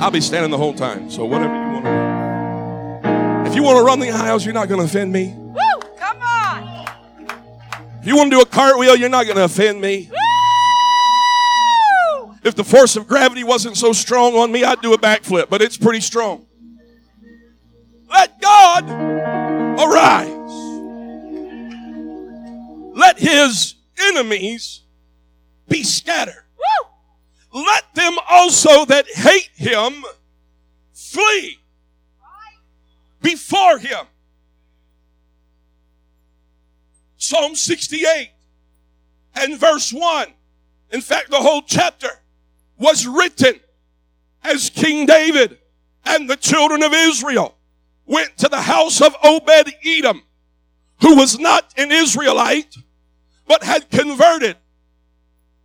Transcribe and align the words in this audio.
I'll 0.00 0.10
be 0.12 0.20
standing 0.20 0.50
the 0.50 0.58
whole 0.58 0.74
time. 0.74 1.10
So 1.10 1.24
whatever 1.24 1.54
you 1.54 1.72
want 1.72 1.84
to 1.84 1.90
do. 1.90 3.50
If 3.50 3.56
you 3.56 3.62
want 3.62 3.78
to 3.78 3.82
run 3.82 3.98
the 3.98 4.10
aisles, 4.10 4.44
you're 4.44 4.54
not 4.54 4.68
going 4.68 4.80
to 4.80 4.86
offend 4.86 5.12
me. 5.12 5.34
Woo! 5.36 5.80
Come 5.96 6.20
on! 6.22 6.86
If 8.00 8.06
you 8.06 8.16
want 8.16 8.30
to 8.30 8.36
do 8.36 8.40
a 8.40 8.46
cartwheel, 8.46 8.94
you're 8.94 9.08
not 9.08 9.24
going 9.24 9.36
to 9.36 9.44
offend 9.44 9.80
me. 9.80 10.08
Woo! 10.10 10.16
If 12.44 12.54
the 12.54 12.64
force 12.64 12.94
of 12.94 13.08
gravity 13.08 13.42
wasn't 13.42 13.76
so 13.76 13.92
strong 13.92 14.34
on 14.34 14.52
me, 14.52 14.64
I'd 14.64 14.80
do 14.80 14.92
a 14.94 14.98
backflip, 14.98 15.50
but 15.50 15.60
it's 15.62 15.76
pretty 15.76 16.00
strong. 16.00 16.46
Let 18.08 18.40
God 18.40 18.88
arise. 19.80 20.28
Let 22.96 23.18
his 23.18 23.74
enemies 23.98 24.82
be 25.68 25.82
scattered. 25.82 26.44
Let 27.52 27.94
them 27.94 28.16
also 28.28 28.84
that 28.84 29.06
hate 29.08 29.50
him 29.54 30.04
flee 30.92 31.58
before 33.22 33.78
him. 33.78 34.06
Psalm 37.16 37.54
68 37.54 38.30
and 39.34 39.58
verse 39.58 39.92
1. 39.92 40.28
In 40.90 41.00
fact, 41.00 41.30
the 41.30 41.36
whole 41.36 41.62
chapter 41.62 42.08
was 42.78 43.06
written 43.06 43.60
as 44.42 44.70
King 44.70 45.06
David 45.06 45.58
and 46.04 46.28
the 46.28 46.36
children 46.36 46.82
of 46.82 46.92
Israel 46.92 47.56
went 48.06 48.38
to 48.38 48.48
the 48.48 48.62
house 48.62 49.00
of 49.00 49.14
Obed 49.22 49.74
Edom, 49.84 50.22
who 51.02 51.16
was 51.16 51.38
not 51.38 51.72
an 51.76 51.92
Israelite, 51.92 52.74
but 53.46 53.62
had 53.62 53.90
converted. 53.90 54.56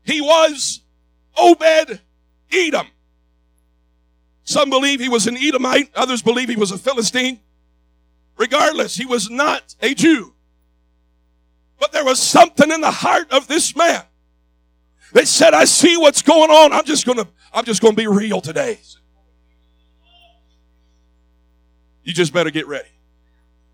He 0.04 0.20
was 0.20 0.82
Obed 1.38 2.00
Edom. 2.52 2.88
Some 4.44 4.70
believe 4.70 5.00
he 5.00 5.10
was 5.10 5.28
an 5.28 5.38
Edomite, 5.38 5.90
others 5.96 6.22
believe 6.22 6.50
he 6.50 6.56
was 6.56 6.72
a 6.72 6.78
Philistine. 6.78 7.40
Regardless, 8.38 8.96
he 8.96 9.06
was 9.06 9.30
not 9.30 9.76
a 9.82 9.94
Jew. 9.94 10.34
But 11.80 11.92
there 11.92 12.04
was 12.04 12.20
something 12.20 12.72
in 12.72 12.82
the 12.82 12.92
heart 12.92 13.32
of 13.32 13.48
this 13.48 13.76
man 13.76 14.04
that 15.14 15.28
said, 15.28 15.54
I 15.54 15.66
see 15.66 15.98
what's 15.98 16.22
going 16.22 16.50
on. 16.50 16.74
I'm 16.74 16.86
just 16.86 17.06
gonna, 17.06 17.28
I'm 17.54 17.66
just 17.66 17.82
gonna 17.82 17.96
be 17.96 18.08
real 18.08 18.42
today. 18.42 18.80
You 22.04 22.14
just 22.14 22.34
better 22.34 22.50
get 22.50 22.68
ready. 22.68 22.90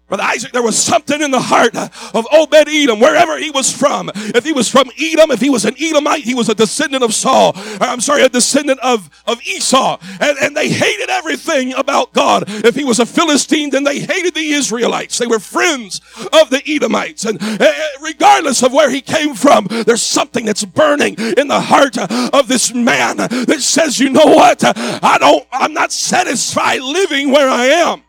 Brother 0.09 0.23
Isaac, 0.23 0.52
there 0.52 0.63
was 0.63 0.77
something 0.77 1.21
in 1.21 1.31
the 1.31 1.39
heart 1.39 1.75
of 1.75 2.25
Obed 2.33 2.67
Edom, 2.67 2.99
wherever 2.99 3.38
he 3.38 3.52
was 3.52 3.71
from. 3.71 4.11
If 4.16 4.43
he 4.43 4.51
was 4.51 4.67
from 4.67 4.89
Edom, 4.99 5.31
if 5.31 5.39
he 5.39 5.49
was 5.49 5.66
an 5.66 5.75
Edomite, 5.79 6.23
he 6.23 6.33
was 6.33 6.49
a 6.49 6.55
descendant 6.55 7.03
of 7.03 7.13
Saul. 7.13 7.53
I'm 7.79 8.01
sorry, 8.01 8.23
a 8.23 8.29
descendant 8.29 8.79
of, 8.79 9.09
of 9.27 9.39
Esau. 9.45 9.97
And, 10.19 10.38
and 10.39 10.57
they 10.57 10.69
hated 10.69 11.09
everything 11.09 11.73
about 11.73 12.13
God. 12.13 12.45
If 12.47 12.75
he 12.75 12.83
was 12.83 12.99
a 12.99 13.05
Philistine, 13.05 13.69
then 13.69 13.83
they 13.83 13.99
hated 13.99 14.33
the 14.33 14.51
Israelites. 14.51 15.19
They 15.19 15.27
were 15.27 15.39
friends 15.39 16.01
of 16.33 16.49
the 16.49 16.63
Edomites. 16.66 17.25
And 17.25 17.38
uh, 17.41 17.71
regardless 18.01 18.63
of 18.63 18.73
where 18.73 18.89
he 18.89 19.01
came 19.01 19.35
from, 19.35 19.67
there's 19.69 20.01
something 20.01 20.45
that's 20.45 20.66
burning 20.66 21.16
in 21.38 21.47
the 21.47 21.61
heart 21.61 21.97
of 21.99 22.47
this 22.47 22.73
man 22.73 23.17
that 23.17 23.59
says, 23.59 23.99
you 23.99 24.09
know 24.09 24.25
what? 24.25 24.63
I 24.66 25.17
don't, 25.19 25.45
I'm 25.51 25.73
not 25.73 25.91
satisfied 25.91 26.81
living 26.81 27.31
where 27.31 27.49
I 27.49 27.66
am. 27.66 28.03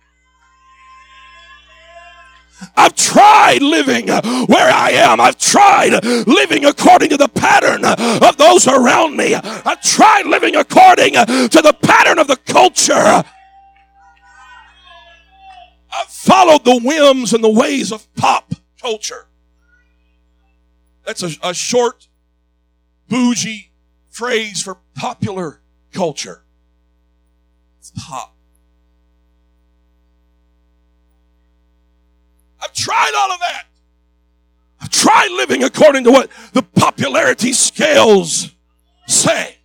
I've 2.77 2.95
tried 2.95 3.63
living 3.63 4.09
where 4.09 4.71
I 4.71 4.91
am. 4.95 5.21
I've 5.21 5.39
tried 5.39 6.05
living 6.27 6.65
according 6.65 7.11
to 7.11 7.17
the 7.17 7.29
pattern 7.29 7.85
of 7.85 8.37
those 8.37 8.67
around 8.67 9.17
me. 9.17 9.35
I've 9.35 9.81
tried 9.83 10.27
living 10.27 10.57
according 10.57 11.15
to 11.15 11.61
the 11.63 11.77
pattern 11.83 12.19
of 12.19 12.27
the 12.27 12.37
culture. 12.37 13.23
I've 15.93 16.09
followed 16.09 16.65
the 16.65 16.81
whims 16.83 17.33
and 17.33 17.43
the 17.43 17.51
ways 17.51 17.93
of 17.93 18.13
pop 18.15 18.55
culture. 18.81 19.27
That's 21.05 21.23
a, 21.23 21.31
a 21.43 21.55
short, 21.55 22.09
bougie 23.09 23.73
phrase 24.09 24.63
for 24.63 24.79
popular 24.95 25.61
culture. 25.93 26.45
It's 27.79 27.93
pop. 27.97 28.37
I've 32.63 32.73
tried 32.73 33.13
all 33.17 33.33
of 33.33 33.41
that. 33.41 33.65
I've 34.81 34.91
tried 34.91 35.31
living 35.33 35.63
according 35.63 36.05
to 36.05 36.11
what 36.11 36.31
the 36.53 36.63
popularity 36.63 37.53
scales 37.53 38.55
say. 39.07 39.60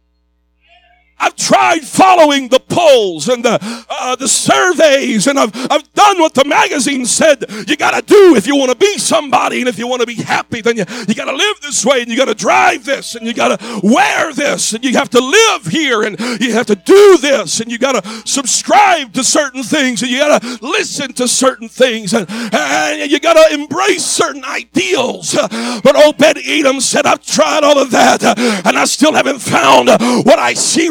I've 1.18 1.36
tried 1.36 1.82
following 1.82 2.50
the 2.50 2.60
polls 2.60 3.30
and 3.30 3.44
the 3.44 3.58
uh, 3.90 4.16
the 4.16 4.28
surveys, 4.28 5.28
and 5.28 5.40
I've 5.40 5.52
I've 5.72 5.92
done 5.94 6.20
what 6.20 6.34
the 6.34 6.46
magazine 6.46 7.06
said 7.06 7.46
you 7.68 7.78
got 7.78 7.92
to 7.92 8.02
do 8.02 8.36
if 8.36 8.48
you 8.48 8.56
want 8.56 8.72
to 8.72 8.78
be 8.78 8.98
somebody, 8.98 9.60
and 9.60 9.70
if 9.70 9.78
you 9.78 9.88
want 9.88 10.02
to 10.02 10.08
be 10.08 10.16
happy, 10.16 10.62
then 10.62 10.78
you 10.78 10.86
you 11.08 11.16
got 11.16 11.26
to 11.26 11.36
live 11.36 11.62
this 11.62 11.86
way, 11.86 12.02
and 12.02 12.10
you 12.10 12.18
got 12.18 12.26
to 12.26 12.34
drive 12.36 12.86
this, 12.86 13.16
and 13.16 13.26
you 13.26 13.34
got 13.34 13.60
to 13.60 13.80
wear 13.84 14.34
this, 14.34 14.74
and 14.74 14.84
you 14.84 14.94
have 14.94 15.10
to 15.10 15.20
live 15.20 15.68
here, 15.68 16.04
and 16.04 16.20
you 16.42 16.54
have 16.54 16.66
to 16.68 16.76
do 16.76 17.18
this, 17.18 17.60
and 17.60 17.72
you 17.72 17.78
got 17.78 18.04
to 18.04 18.28
subscribe 18.28 19.14
to 19.14 19.24
certain 19.24 19.64
things, 19.64 20.02
and 20.02 20.12
you 20.12 20.20
got 20.20 20.42
to 20.42 20.66
listen 20.66 21.14
to 21.14 21.28
certain 21.28 21.70
things, 21.70 22.14
and, 22.14 22.30
and 22.30 23.12
you 23.12 23.20
got 23.20 23.34
to 23.34 23.54
embrace 23.54 24.06
certain 24.06 24.44
ideals. 24.44 25.34
But 25.34 25.96
Obed 25.96 26.40
Edom 26.46 26.82
said, 26.82 27.06
"I've 27.06 27.26
tried 27.26 27.64
all 27.64 27.80
of 27.80 27.92
that, 27.92 28.24
and 28.24 28.78
I 28.78 28.86
still 28.86 29.14
haven't 29.14 29.40
found 29.40 29.88
what 29.88 30.40
I 30.40 30.54
see." 30.54 30.90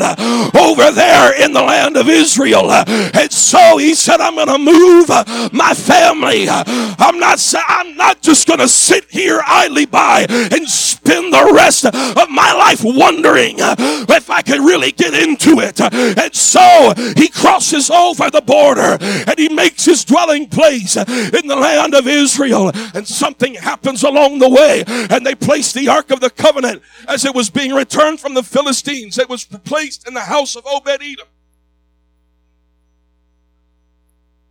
Uh, 0.00 0.50
over 0.58 0.90
there 0.90 1.42
in 1.42 1.52
the 1.52 1.62
land 1.62 1.96
of 1.96 2.08
Israel. 2.08 2.70
Uh, 2.70 2.84
and 3.14 3.32
so 3.32 3.76
he 3.78 3.94
said, 3.94 4.20
I'm 4.20 4.34
going 4.34 4.48
to 4.48 4.58
move 4.58 5.10
uh, 5.10 5.48
my 5.52 5.74
family. 5.74 6.48
I'm 6.48 7.18
not, 7.18 7.54
I'm 7.68 7.96
not 7.96 8.20
just 8.22 8.46
going 8.46 8.60
to 8.60 8.68
sit 8.68 9.06
here 9.10 9.42
idly 9.46 9.86
by 9.86 10.26
and 10.28 10.68
spend 10.68 11.32
the 11.32 11.52
rest 11.54 11.84
of 11.84 12.30
my 12.30 12.52
life 12.52 12.82
wondering 12.82 13.56
if 13.58 14.30
I 14.30 14.42
could 14.42 14.60
really 14.60 14.92
get 14.92 15.14
into 15.14 15.60
it. 15.60 15.80
And 15.80 16.34
so 16.34 16.94
he 17.16 17.28
crosses 17.28 17.90
over 17.90 18.30
the 18.30 18.40
border 18.40 18.98
and 19.00 19.38
he 19.38 19.48
makes 19.48 19.84
his 19.84 20.04
dwelling 20.04 20.48
place 20.48 20.96
in 20.96 21.46
the 21.46 21.56
land 21.56 21.94
of 21.94 22.06
Israel. 22.06 22.70
And 22.94 23.06
something 23.06 23.54
happens 23.54 24.02
along 24.02 24.38
the 24.38 24.48
way. 24.48 24.84
And 24.86 25.26
they 25.26 25.34
place 25.34 25.72
the 25.72 25.88
Ark 25.88 26.10
of 26.10 26.20
the 26.20 26.30
Covenant 26.30 26.82
as 27.08 27.24
it 27.24 27.34
was 27.34 27.50
being 27.50 27.72
returned 27.72 28.20
from 28.20 28.34
the 28.34 28.42
Philistines. 28.42 29.18
It 29.18 29.28
was 29.28 29.33
placed 29.42 30.06
in 30.06 30.14
the 30.14 30.20
house 30.20 30.54
of 30.54 30.64
Obed 30.66 31.02
Edom. 31.02 31.26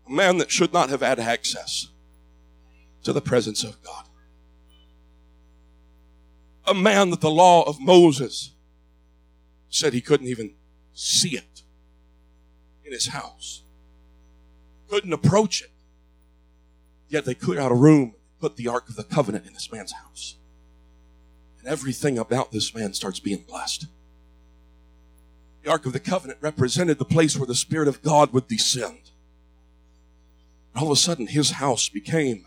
A 0.07 0.11
man 0.11 0.39
that 0.39 0.51
should 0.51 0.73
not 0.73 0.89
have 0.89 1.01
had 1.01 1.19
access 1.19 1.87
to 3.03 3.13
the 3.13 3.21
presence 3.21 3.63
of 3.63 3.81
God. 3.83 4.05
A 6.65 6.73
man 6.73 7.09
that 7.11 7.21
the 7.21 7.31
law 7.31 7.63
of 7.63 7.79
Moses 7.79 8.51
said 9.69 9.93
he 9.93 10.01
couldn't 10.01 10.27
even 10.27 10.55
see 10.93 11.37
it 11.37 11.63
in 12.83 12.91
his 12.91 13.07
house. 13.07 13.63
Couldn't 14.89 15.13
approach 15.13 15.61
it. 15.61 15.71
Yet 17.07 17.25
they 17.25 17.33
clear 17.33 17.59
out 17.59 17.71
a 17.71 17.75
room, 17.75 18.15
put 18.39 18.55
the 18.55 18.67
Ark 18.67 18.89
of 18.89 18.95
the 18.95 19.03
Covenant 19.03 19.45
in 19.45 19.53
this 19.53 19.71
man's 19.71 19.91
house. 19.91 20.37
And 21.59 21.67
everything 21.67 22.17
about 22.17 22.51
this 22.51 22.73
man 22.75 22.93
starts 22.93 23.19
being 23.19 23.43
blessed. 23.47 23.87
The 25.63 25.71
Ark 25.71 25.85
of 25.85 25.93
the 25.93 25.99
Covenant 25.99 26.39
represented 26.41 26.99
the 26.99 27.05
place 27.05 27.37
where 27.37 27.47
the 27.47 27.55
Spirit 27.55 27.87
of 27.87 28.01
God 28.01 28.33
would 28.33 28.47
descend. 28.47 29.11
And 30.73 30.83
All 30.83 30.91
of 30.91 30.97
a 30.97 30.99
sudden, 30.99 31.27
his 31.27 31.51
house 31.51 31.87
became 31.87 32.45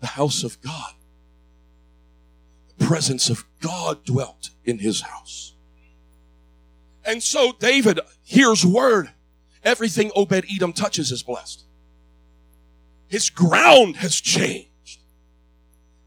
the 0.00 0.08
house 0.08 0.42
of 0.42 0.60
God. 0.60 0.94
The 2.76 2.86
presence 2.86 3.30
of 3.30 3.44
God 3.60 4.04
dwelt 4.04 4.50
in 4.64 4.78
his 4.78 5.02
house. 5.02 5.54
And 7.04 7.22
so 7.22 7.52
David 7.58 8.00
hears 8.22 8.64
word. 8.66 9.10
Everything 9.62 10.10
Obed 10.16 10.44
Edom 10.52 10.72
touches 10.72 11.12
is 11.12 11.22
blessed. 11.22 11.64
His 13.06 13.30
ground 13.30 13.96
has 13.96 14.20
changed. 14.20 14.69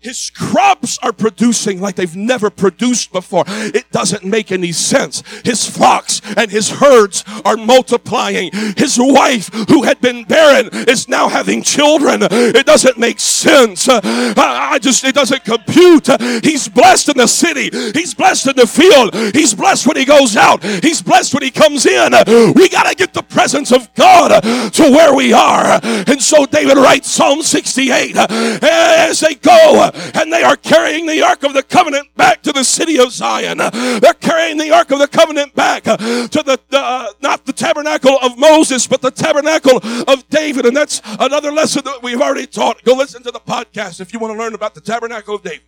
His 0.04 0.30
crops 0.30 1.00
are 1.02 1.14
producing 1.14 1.80
like 1.80 1.96
they've 1.96 2.16
never 2.16 2.50
produced 2.50 3.14
before. 3.14 3.46
It 3.48 3.90
doesn't 3.92 4.26
make 4.26 4.52
any 4.52 4.74
sense. 4.74 5.24
His 5.46 5.66
flocks 5.66 6.22
and 6.36 6.52
his 6.52 6.70
herds 6.70 7.24
are 7.46 7.56
multiplying. 7.56 8.52
His 8.76 8.98
wife, 9.00 9.48
who 9.70 9.84
had 9.84 10.02
been 10.02 10.26
barren, 10.26 10.70
is 10.90 11.08
now 11.08 11.30
having 11.30 11.64
children. 11.64 12.20
It 12.22 12.66
doesn't 12.66 12.98
make 12.98 13.22
sense. 13.22 13.88
Uh, 13.88 14.02
I 14.04 14.78
just, 14.80 15.06
it 15.06 15.16
doesn't 15.16 15.46
compute. 15.46 16.08
He's 16.44 16.68
blessed 16.68 17.10
in 17.10 17.18
the 17.18 17.28
city. 17.28 17.70
He's 17.98 18.14
blessed 18.14 18.48
in 18.48 18.56
the 18.58 18.68
field. 18.68 19.16
He's 19.34 19.54
blessed 19.54 19.88
when 19.88 19.96
he 19.96 20.04
goes 20.04 20.36
out. 20.36 20.64
He's 20.64 21.02
blessed 21.02 21.34
when 21.34 21.44
he 21.44 21.52
comes 21.52 21.86
in. 21.86 22.12
We 22.56 22.68
got 22.68 22.90
to 22.90 22.96
get 22.96 23.14
the 23.14 23.24
presence 23.24 23.72
of 23.72 23.94
God 23.94 24.42
to 24.42 24.84
where 24.84 25.16
we 25.16 25.32
are. 25.32 25.80
And 25.82 26.22
so 26.22 26.46
David 26.46 26.76
writes 26.76 27.10
Psalm 27.10 27.42
68 27.42 28.18
as 28.18 29.22
they 29.22 29.36
go 29.36 29.92
and 29.94 30.32
they 30.32 30.44
are 30.44 30.56
carrying 30.56 31.06
the 31.06 31.22
Ark 31.22 31.44
of 31.44 31.54
the 31.54 31.64
Covenant 31.64 32.16
back 32.16 32.42
to 32.44 32.52
the 32.52 32.64
city 32.64 33.00
of 33.00 33.12
Zion. 33.12 33.58
They're 33.58 34.14
carrying 34.14 34.58
the 34.58 34.72
Ark 34.72 34.92
of 34.92 35.00
the 35.00 35.08
Covenant 35.08 35.56
back 35.56 35.84
to 35.84 35.98
the, 35.98 36.60
uh, 36.72 37.08
not 37.22 37.46
the 37.46 37.54
tabernacle 37.54 38.18
of 38.22 38.38
Moses, 38.38 38.88
but 38.88 39.02
the 39.02 39.12
tabernacle 39.12 39.80
of 40.08 40.28
David. 40.30 40.66
And 40.66 40.76
that's 40.76 41.02
another 41.06 41.52
lesson 41.52 41.84
that 41.86 42.02
we've 42.04 42.22
already 42.22 42.48
taught. 42.48 42.84
Go 42.84 42.94
listen 42.94 43.24
to 43.24 43.32
the 43.32 43.40
podcast 43.40 44.02
if 44.02 44.14
you 44.14 44.20
want 44.20 44.34
to 44.34 44.40
learn 44.40 44.54
about 44.54 44.76
the 44.76 44.82
tabernacle 44.82 45.36
of 45.36 45.44
David. 45.44 45.64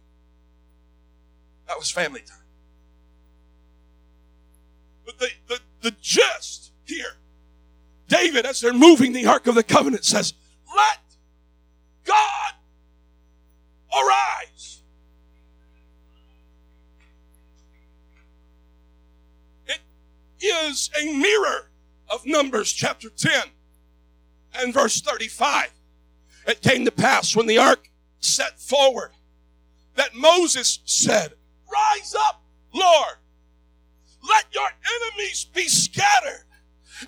That 1.67 1.79
was 1.79 1.89
family 1.89 2.21
time. 2.21 2.37
But 5.05 5.19
the, 5.19 5.29
the, 5.47 5.59
the 5.81 5.91
gist 6.01 6.71
here, 6.83 7.17
David, 8.07 8.45
as 8.45 8.61
they're 8.61 8.73
moving 8.73 9.13
the 9.13 9.25
Ark 9.27 9.47
of 9.47 9.55
the 9.55 9.63
Covenant, 9.63 10.03
says, 10.03 10.33
Let 10.75 10.99
God 12.03 12.53
arise. 13.93 14.81
It 19.67 19.79
is 20.75 20.89
a 21.01 21.17
mirror 21.17 21.69
of 22.09 22.25
Numbers 22.25 22.71
chapter 22.73 23.09
10 23.09 23.31
and 24.55 24.73
verse 24.73 24.99
35. 24.99 25.71
It 26.47 26.61
came 26.61 26.83
to 26.83 26.91
pass 26.91 27.33
when 27.33 27.47
the 27.47 27.57
ark 27.57 27.89
set 28.19 28.59
forward 28.59 29.11
that 29.95 30.13
Moses 30.13 30.79
said, 30.83 31.33
Rise 31.71 32.13
up, 32.27 32.43
Lord. 32.73 33.15
Let 34.27 34.45
your 34.53 34.67
enemies 35.01 35.45
be 35.45 35.69
scattered 35.69 36.43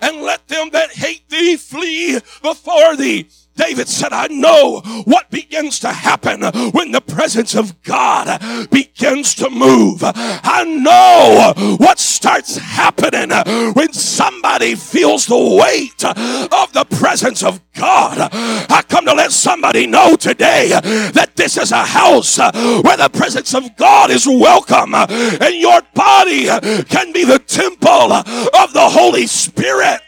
and 0.00 0.22
let 0.22 0.48
them 0.48 0.70
that 0.70 0.92
hate 0.92 1.28
thee 1.28 1.56
flee 1.56 2.20
before 2.40 2.96
thee. 2.96 3.28
David 3.58 3.88
said, 3.88 4.12
I 4.12 4.28
know 4.28 4.80
what 5.04 5.30
begins 5.30 5.80
to 5.80 5.88
happen 5.88 6.42
when 6.70 6.92
the 6.92 7.00
presence 7.00 7.54
of 7.54 7.82
God 7.82 8.40
begins 8.70 9.34
to 9.34 9.50
move. 9.50 10.00
I 10.04 10.64
know 10.64 11.76
what 11.78 11.98
starts 11.98 12.56
happening 12.56 13.30
when 13.74 13.92
somebody 13.92 14.74
feels 14.76 15.26
the 15.26 15.36
weight 15.36 16.04
of 16.04 16.72
the 16.72 16.86
presence 16.96 17.42
of 17.42 17.60
God. 17.74 18.30
I 18.32 18.82
come 18.88 19.06
to 19.06 19.14
let 19.14 19.32
somebody 19.32 19.86
know 19.86 20.16
today 20.16 20.68
that 20.68 21.32
this 21.34 21.56
is 21.56 21.72
a 21.72 21.84
house 21.84 22.38
where 22.38 22.96
the 22.96 23.10
presence 23.12 23.54
of 23.54 23.76
God 23.76 24.10
is 24.10 24.26
welcome 24.26 24.94
and 24.94 25.54
your 25.54 25.80
body 25.94 26.46
can 26.84 27.12
be 27.12 27.24
the 27.24 27.40
temple 27.40 28.12
of 28.12 28.72
the 28.72 28.88
Holy 28.88 29.26
Spirit. 29.26 30.00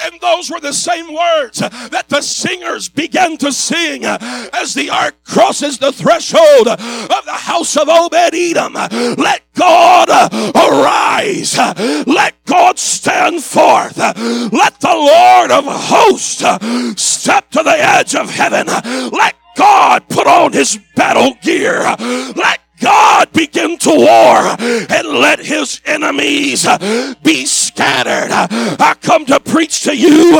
And 0.00 0.20
those 0.20 0.50
were 0.50 0.60
the 0.60 0.72
same 0.72 1.12
words 1.12 1.58
that 1.58 2.06
the 2.08 2.20
singers 2.20 2.88
began 2.88 3.36
to 3.38 3.52
sing 3.52 4.04
as 4.04 4.74
the 4.74 4.90
ark 4.90 5.16
crosses 5.24 5.78
the 5.78 5.92
threshold 5.92 6.68
of 6.68 7.24
the 7.24 7.32
house 7.32 7.76
of 7.76 7.88
Obed 7.88 8.34
Edom. 8.34 8.74
Let 8.74 9.42
God 9.54 10.08
arise. 10.54 11.56
Let 12.06 12.44
God 12.44 12.78
stand 12.78 13.42
forth. 13.42 13.98
Let 13.98 14.80
the 14.80 14.94
Lord 14.94 15.50
of 15.50 15.64
hosts 15.66 16.44
step 17.02 17.50
to 17.50 17.62
the 17.62 17.76
edge 17.76 18.14
of 18.14 18.30
heaven. 18.30 18.66
Let 18.66 19.34
God 19.56 20.08
put 20.08 20.26
on 20.26 20.52
his 20.52 20.78
battle 20.94 21.34
gear. 21.42 21.82
Let 21.98 22.60
God 22.80 23.32
begin 23.32 23.78
to 23.78 23.90
war 23.90 24.56
and 24.60 25.08
let 25.08 25.40
his 25.40 25.80
enemies 25.84 26.66
be 27.22 27.46
scattered. 27.46 28.30
I 28.32 28.94
come 29.00 29.26
to 29.26 29.40
preach 29.40 29.82
to 29.82 29.96
you 29.96 30.32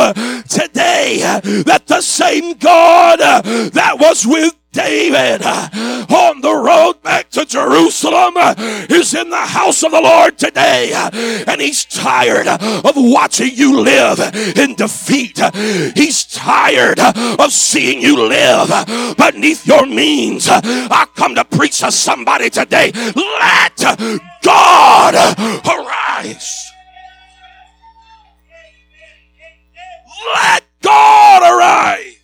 today 0.48 1.20
that 1.64 1.84
the 1.86 2.00
same 2.00 2.54
God 2.54 3.18
that 3.18 3.98
was 3.98 4.26
with 4.26 4.57
David 4.72 5.40
uh, 5.42 5.68
on 6.08 6.40
the 6.40 6.54
road 6.54 7.02
back 7.02 7.30
to 7.30 7.44
Jerusalem 7.44 8.34
uh, 8.36 8.54
is 8.90 9.14
in 9.14 9.30
the 9.30 9.36
house 9.36 9.82
of 9.82 9.92
the 9.92 10.00
Lord 10.00 10.38
today. 10.38 10.92
Uh, 10.92 11.10
and 11.46 11.60
he's 11.60 11.84
tired 11.84 12.46
of 12.46 12.92
watching 12.96 13.50
you 13.54 13.80
live 13.80 14.20
in 14.56 14.74
defeat. 14.74 15.40
He's 15.96 16.24
tired 16.24 17.00
of 17.00 17.52
seeing 17.52 18.02
you 18.02 18.28
live 18.28 19.16
beneath 19.16 19.66
your 19.66 19.86
means. 19.86 20.48
I 20.50 21.06
come 21.16 21.34
to 21.34 21.44
preach 21.44 21.80
to 21.80 21.90
somebody 21.90 22.50
today. 22.50 22.92
Let 22.94 23.78
God 24.42 25.14
arise. 25.64 26.72
Let 30.34 30.64
God 30.82 31.42
arise. 31.42 32.17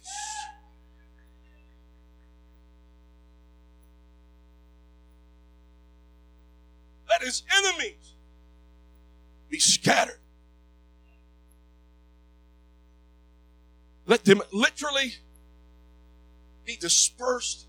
His 7.25 7.43
enemies 7.57 8.15
be 9.49 9.59
scattered. 9.59 10.21
Let 14.07 14.25
them 14.25 14.43
literally 14.53 15.15
be 16.65 16.77
dispersed 16.77 17.67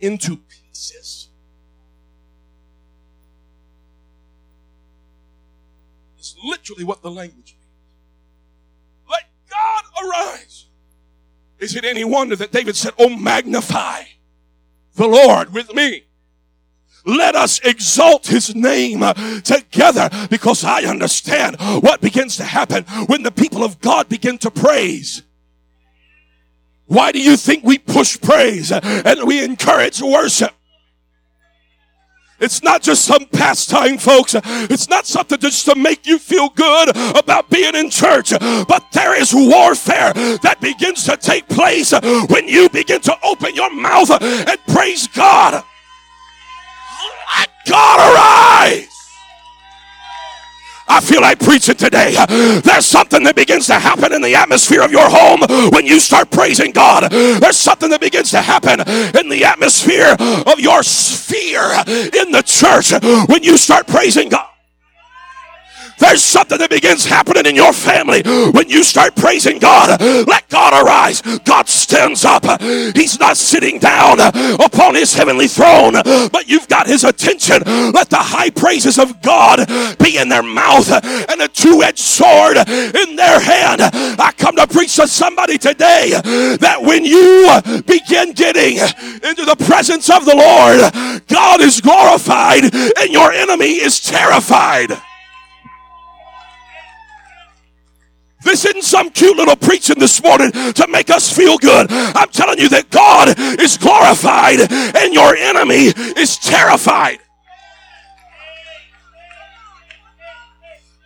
into 0.00 0.36
pieces. 0.36 1.28
It's 6.18 6.36
literally 6.44 6.84
what 6.84 7.02
the 7.02 7.10
language 7.10 7.56
means. 7.58 9.10
Let 9.10 9.24
God 9.50 9.84
arise. 10.04 10.66
Is 11.58 11.76
it 11.76 11.84
any 11.84 12.04
wonder 12.04 12.36
that 12.36 12.52
David 12.52 12.76
said, 12.76 12.94
Oh, 12.98 13.08
magnify 13.08 14.04
the 14.94 15.08
Lord 15.08 15.52
with 15.52 15.74
me? 15.74 16.04
Let 17.04 17.34
us 17.34 17.60
exalt 17.60 18.26
his 18.26 18.54
name 18.54 19.02
uh, 19.02 19.14
together 19.40 20.08
because 20.30 20.64
I 20.64 20.82
understand 20.82 21.56
what 21.58 22.00
begins 22.00 22.36
to 22.36 22.44
happen 22.44 22.84
when 23.06 23.22
the 23.22 23.32
people 23.32 23.64
of 23.64 23.80
God 23.80 24.08
begin 24.08 24.38
to 24.38 24.50
praise. 24.50 25.22
Why 26.86 27.10
do 27.10 27.20
you 27.20 27.36
think 27.36 27.64
we 27.64 27.78
push 27.78 28.20
praise 28.20 28.70
uh, 28.70 28.80
and 29.04 29.26
we 29.26 29.42
encourage 29.42 30.00
worship? 30.00 30.52
It's 32.42 32.62
not 32.62 32.82
just 32.82 33.04
some 33.04 33.26
pastime, 33.26 33.98
folks. 33.98 34.34
It's 34.44 34.88
not 34.88 35.06
something 35.06 35.38
just 35.38 35.64
to 35.66 35.76
make 35.76 36.06
you 36.06 36.18
feel 36.18 36.48
good 36.48 36.88
about 37.16 37.48
being 37.48 37.76
in 37.76 37.88
church. 37.88 38.30
But 38.30 38.84
there 38.92 39.14
is 39.18 39.32
warfare 39.32 40.12
that 40.42 40.58
begins 40.60 41.04
to 41.04 41.16
take 41.16 41.48
place 41.48 41.92
when 42.28 42.48
you 42.48 42.68
begin 42.68 43.00
to 43.02 43.16
open 43.22 43.54
your 43.54 43.72
mouth 43.72 44.10
and 44.20 44.58
praise 44.66 45.06
God. 45.06 45.62
Let 47.38 47.48
God 47.66 47.98
arise. 48.00 48.88
I 50.88 51.00
feel 51.00 51.22
like 51.22 51.38
preaching 51.38 51.76
today. 51.76 52.16
There's 52.64 52.84
something 52.84 53.22
that 53.24 53.34
begins 53.34 53.66
to 53.68 53.78
happen 53.78 54.12
in 54.12 54.20
the 54.20 54.34
atmosphere 54.34 54.82
of 54.82 54.92
your 54.92 55.08
home 55.08 55.40
when 55.70 55.86
you 55.86 55.98
start 56.00 56.30
praising 56.30 56.72
God. 56.72 57.10
There's 57.10 57.56
something 57.56 57.88
that 57.90 58.00
begins 58.00 58.30
to 58.32 58.42
happen 58.42 58.80
in 58.80 59.28
the 59.30 59.44
atmosphere 59.44 60.14
of 60.18 60.60
your 60.60 60.82
sphere 60.82 61.72
in 61.86 62.32
the 62.32 62.42
church 62.44 62.92
when 63.28 63.42
you 63.42 63.56
start 63.56 63.86
praising 63.86 64.28
God. 64.28 64.51
There's 66.02 66.24
something 66.24 66.58
that 66.58 66.68
begins 66.68 67.06
happening 67.06 67.46
in 67.46 67.54
your 67.54 67.72
family 67.72 68.22
when 68.50 68.68
you 68.68 68.82
start 68.82 69.14
praising 69.14 69.60
God. 69.60 70.00
Let 70.26 70.48
God 70.48 70.84
arise. 70.84 71.22
God 71.44 71.68
stands 71.68 72.24
up. 72.24 72.44
He's 72.60 73.20
not 73.20 73.36
sitting 73.36 73.78
down 73.78 74.18
upon 74.60 74.96
his 74.96 75.14
heavenly 75.14 75.46
throne, 75.46 75.92
but 75.94 76.48
you've 76.48 76.66
got 76.66 76.88
his 76.88 77.04
attention. 77.04 77.62
Let 77.92 78.10
the 78.10 78.18
high 78.18 78.50
praises 78.50 78.98
of 78.98 79.22
God 79.22 79.66
be 79.98 80.18
in 80.18 80.28
their 80.28 80.42
mouth 80.42 80.90
and 80.90 81.40
a 81.40 81.46
two 81.46 81.82
edged 81.84 82.00
sword 82.00 82.56
in 82.56 83.16
their 83.16 83.38
hand. 83.38 83.80
I 83.82 84.32
come 84.36 84.56
to 84.56 84.66
preach 84.66 84.96
to 84.96 85.06
somebody 85.06 85.56
today 85.56 86.10
that 86.58 86.78
when 86.82 87.04
you 87.04 87.46
begin 87.86 88.32
getting 88.32 88.78
into 89.22 89.44
the 89.44 89.56
presence 89.64 90.10
of 90.10 90.24
the 90.24 90.34
Lord, 90.34 91.22
God 91.28 91.60
is 91.60 91.80
glorified 91.80 92.74
and 92.74 93.10
your 93.10 93.30
enemy 93.30 93.80
is 93.80 94.00
terrified. 94.00 95.00
This 98.44 98.64
isn't 98.64 98.82
some 98.82 99.10
cute 99.10 99.36
little 99.36 99.56
preaching 99.56 99.98
this 99.98 100.22
morning 100.22 100.50
to 100.50 100.86
make 100.88 101.10
us 101.10 101.32
feel 101.32 101.58
good. 101.58 101.86
I'm 101.90 102.28
telling 102.30 102.58
you 102.58 102.68
that 102.70 102.90
God 102.90 103.38
is 103.38 103.76
glorified 103.78 104.60
and 104.70 105.14
your 105.14 105.36
enemy 105.36 105.92
is 106.18 106.38
terrified. 106.38 107.18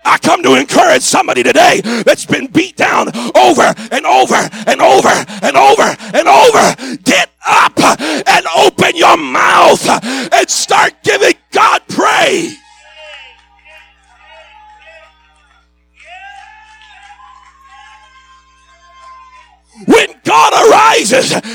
I 0.06 0.18
come 0.18 0.42
to 0.44 0.54
encourage 0.54 1.02
somebody 1.02 1.42
today 1.42 1.80
that's 1.82 2.24
been 2.24 2.46
beat 2.46 2.76
down 2.76 3.08
over 3.36 3.74
and 3.90 4.06
over 4.06 4.48
and 4.66 4.80
over 4.80 5.08
and 5.42 5.56
over. 5.56 5.85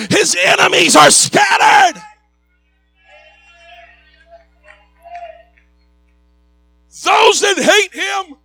His 0.10 0.36
enemies 0.44 0.96
are 0.96 1.12
scattered. 1.12 2.02
Those 7.04 7.40
that 7.42 7.58
hate 7.58 7.94
him 7.94 8.38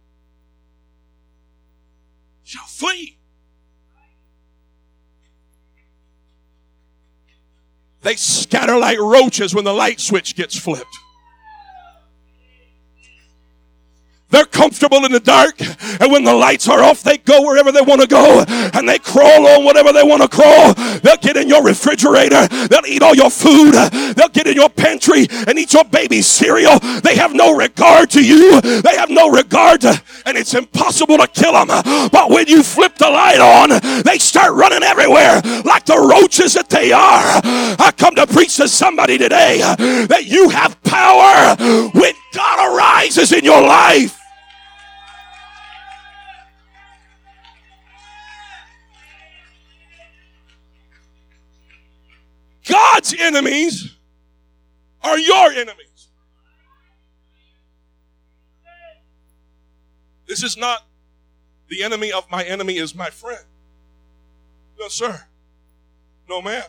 shall 2.42 2.66
flee. 2.66 3.18
They 8.02 8.14
scatter 8.14 8.78
like 8.78 8.98
roaches 8.98 9.54
when 9.54 9.64
the 9.64 9.72
light 9.72 10.00
switch 10.00 10.36
gets 10.36 10.56
flipped. 10.56 10.96
They're 14.30 14.44
comfortable 14.44 15.04
in 15.04 15.12
the 15.12 15.20
dark. 15.20 15.60
And 16.00 16.10
when 16.12 16.24
the 16.24 16.34
lights 16.34 16.68
are 16.68 16.82
off, 16.82 17.02
they 17.02 17.18
go 17.18 17.42
wherever 17.42 17.70
they 17.70 17.80
want 17.80 18.00
to 18.02 18.06
go. 18.06 18.44
And 18.48 18.88
they 18.88 18.98
crawl 18.98 19.46
on 19.46 19.64
whatever 19.64 19.92
they 19.92 20.02
want 20.02 20.22
to 20.22 20.28
crawl. 20.28 20.74
They'll 21.00 21.16
get 21.16 21.36
in 21.36 21.48
your 21.48 21.62
refrigerator. 21.62 22.46
They'll 22.48 22.86
eat 22.86 23.02
all 23.02 23.14
your 23.14 23.30
food. 23.30 23.74
They'll 24.16 24.28
get 24.28 24.46
in 24.46 24.54
your 24.54 24.68
pantry 24.68 25.26
and 25.30 25.58
eat 25.58 25.72
your 25.72 25.84
baby's 25.84 26.26
cereal. 26.26 26.78
They 26.78 27.16
have 27.16 27.34
no 27.34 27.54
regard 27.56 28.10
to 28.10 28.24
you. 28.24 28.60
They 28.60 28.96
have 28.96 29.10
no 29.10 29.30
regard 29.30 29.82
to, 29.82 30.00
and 30.24 30.36
it's 30.36 30.54
impossible 30.54 31.18
to 31.18 31.26
kill 31.28 31.52
them. 31.52 31.68
But 32.10 32.30
when 32.30 32.46
you 32.48 32.62
flip 32.62 32.96
the 32.96 33.10
light 33.10 33.40
on, 33.40 34.02
they 34.02 34.18
start 34.18 34.52
running 34.52 34.82
everywhere 34.82 35.40
like 35.64 35.86
the 35.86 35.98
roaches 35.98 36.54
that 36.54 36.68
they 36.68 36.92
are. 36.92 37.40
I 37.78 37.92
come 37.96 38.14
to 38.16 38.26
preach 38.26 38.56
to 38.56 38.68
somebody 38.68 39.18
today 39.18 39.58
that 39.58 40.26
you 40.26 40.48
have 40.48 40.82
power 40.82 41.56
when 41.92 42.12
God 43.14 43.32
in 43.32 43.44
your 43.44 43.60
life. 43.60 44.18
God's 52.68 53.14
enemies 53.18 53.96
are 55.02 55.18
your 55.18 55.52
enemies. 55.52 56.08
This 60.26 60.42
is 60.42 60.56
not 60.56 60.82
the 61.68 61.82
enemy 61.82 62.12
of 62.12 62.30
my 62.30 62.42
enemy 62.42 62.76
is 62.78 62.94
my 62.94 63.10
friend. 63.10 63.44
No, 64.78 64.88
sir. 64.88 65.24
No, 66.28 66.42
ma'am. 66.42 66.64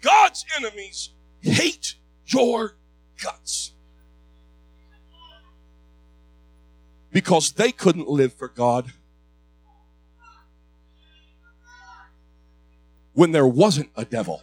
God's 0.00 0.44
enemies 0.56 1.10
hate 1.40 1.94
your 2.26 2.76
guts. 3.22 3.72
Because 7.10 7.52
they 7.52 7.72
couldn't 7.72 8.08
live 8.08 8.34
for 8.34 8.48
God 8.48 8.92
when 13.14 13.32
there 13.32 13.46
wasn't 13.46 13.90
a 13.96 14.04
devil. 14.04 14.42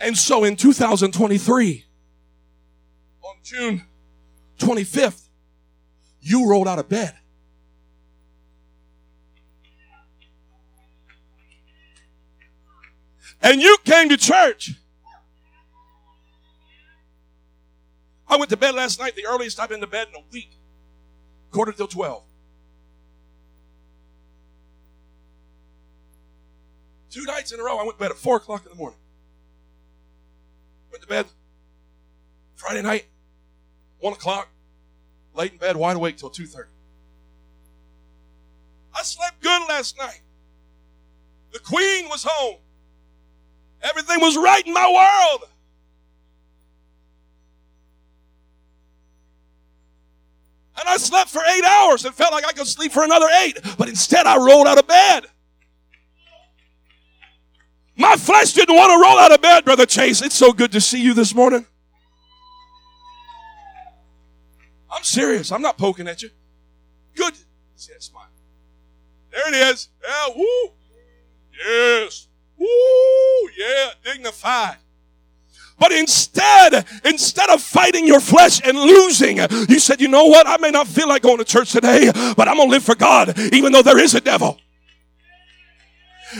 And 0.00 0.16
so 0.16 0.44
in 0.44 0.56
2023, 0.56 1.84
on 3.22 3.34
June 3.44 3.82
25th, 4.58 5.28
you 6.22 6.48
rolled 6.48 6.66
out 6.66 6.78
of 6.78 6.88
bed. 6.88 7.19
And 13.42 13.62
you 13.62 13.76
came 13.84 14.08
to 14.08 14.16
church. 14.16 14.72
I 18.28 18.36
went 18.36 18.50
to 18.50 18.56
bed 18.56 18.74
last 18.74 19.00
night, 19.00 19.16
the 19.16 19.26
earliest 19.26 19.58
I've 19.58 19.68
been 19.68 19.80
to 19.80 19.86
bed 19.86 20.08
in 20.08 20.14
a 20.14 20.24
week, 20.32 20.52
quarter 21.50 21.72
till 21.72 21.88
12. 21.88 22.22
Two 27.10 27.24
nights 27.24 27.50
in 27.50 27.58
a 27.58 27.64
row, 27.64 27.76
I 27.76 27.82
went 27.82 27.98
to 27.98 28.04
bed 28.04 28.12
at 28.12 28.16
4 28.16 28.36
o'clock 28.36 28.64
in 28.64 28.70
the 28.70 28.76
morning. 28.76 28.98
Went 30.92 31.02
to 31.02 31.08
bed 31.08 31.26
Friday 32.54 32.82
night, 32.82 33.06
1 33.98 34.12
o'clock, 34.12 34.48
laid 35.34 35.52
in 35.52 35.58
bed, 35.58 35.76
wide 35.76 35.96
awake 35.96 36.16
till 36.16 36.30
2.30. 36.30 36.66
I 38.94 39.02
slept 39.02 39.42
good 39.42 39.62
last 39.68 39.98
night. 39.98 40.20
The 41.52 41.58
queen 41.58 42.08
was 42.08 42.24
home. 42.28 42.58
Everything 43.82 44.20
was 44.20 44.36
right 44.36 44.66
in 44.66 44.72
my 44.72 44.86
world. 44.86 45.50
And 50.78 50.88
I 50.88 50.96
slept 50.96 51.28
for 51.30 51.42
eight 51.56 51.64
hours 51.64 52.04
and 52.04 52.14
felt 52.14 52.32
like 52.32 52.46
I 52.46 52.52
could 52.52 52.66
sleep 52.66 52.92
for 52.92 53.02
another 53.04 53.28
eight. 53.42 53.58
But 53.76 53.88
instead, 53.88 54.26
I 54.26 54.38
rolled 54.38 54.66
out 54.66 54.78
of 54.78 54.86
bed. 54.86 55.26
My 57.96 58.16
flesh 58.16 58.54
didn't 58.54 58.74
want 58.74 58.90
to 58.90 58.98
roll 58.98 59.18
out 59.18 59.30
of 59.30 59.42
bed, 59.42 59.66
Brother 59.66 59.84
Chase. 59.84 60.22
It's 60.22 60.34
so 60.34 60.52
good 60.52 60.72
to 60.72 60.80
see 60.80 61.02
you 61.02 61.12
this 61.12 61.34
morning. 61.34 61.66
I'm 64.90 65.04
serious. 65.04 65.52
I'm 65.52 65.60
not 65.60 65.76
poking 65.76 66.08
at 66.08 66.22
you. 66.22 66.30
Good. 67.14 67.34
See 67.76 67.92
that 67.92 68.02
smile. 68.02 68.28
There 69.30 69.48
it 69.48 69.54
is. 69.54 69.88
Yeah, 70.02 70.34
woo. 70.34 70.72
Yes. 71.62 72.26
Woo, 72.60 73.50
yeah, 73.58 73.90
dignified. 74.04 74.76
But 75.78 75.92
instead, 75.92 76.84
instead 77.06 77.48
of 77.48 77.62
fighting 77.62 78.06
your 78.06 78.20
flesh 78.20 78.60
and 78.62 78.78
losing, 78.78 79.38
you 79.66 79.78
said, 79.78 79.98
you 79.98 80.08
know 80.08 80.26
what? 80.26 80.46
I 80.46 80.58
may 80.58 80.70
not 80.70 80.86
feel 80.86 81.08
like 81.08 81.22
going 81.22 81.38
to 81.38 81.44
church 81.44 81.72
today, 81.72 82.12
but 82.36 82.48
I'm 82.48 82.56
going 82.56 82.68
to 82.68 82.72
live 82.72 82.84
for 82.84 82.94
God, 82.94 83.38
even 83.54 83.72
though 83.72 83.80
there 83.80 83.98
is 83.98 84.14
a 84.14 84.20
devil. 84.20 84.58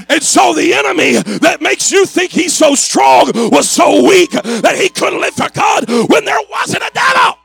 And 0.08 0.22
so 0.22 0.52
the 0.52 0.74
enemy 0.74 1.14
that 1.38 1.62
makes 1.62 1.90
you 1.90 2.04
think 2.04 2.30
he's 2.30 2.52
so 2.52 2.74
strong 2.74 3.32
was 3.34 3.68
so 3.68 4.06
weak 4.06 4.30
that 4.30 4.76
he 4.76 4.90
couldn't 4.90 5.20
live 5.20 5.34
for 5.34 5.48
God 5.50 5.88
when 5.88 6.26
there 6.26 6.38
wasn't 6.50 6.82
a 6.82 6.90
devil. 6.92 7.39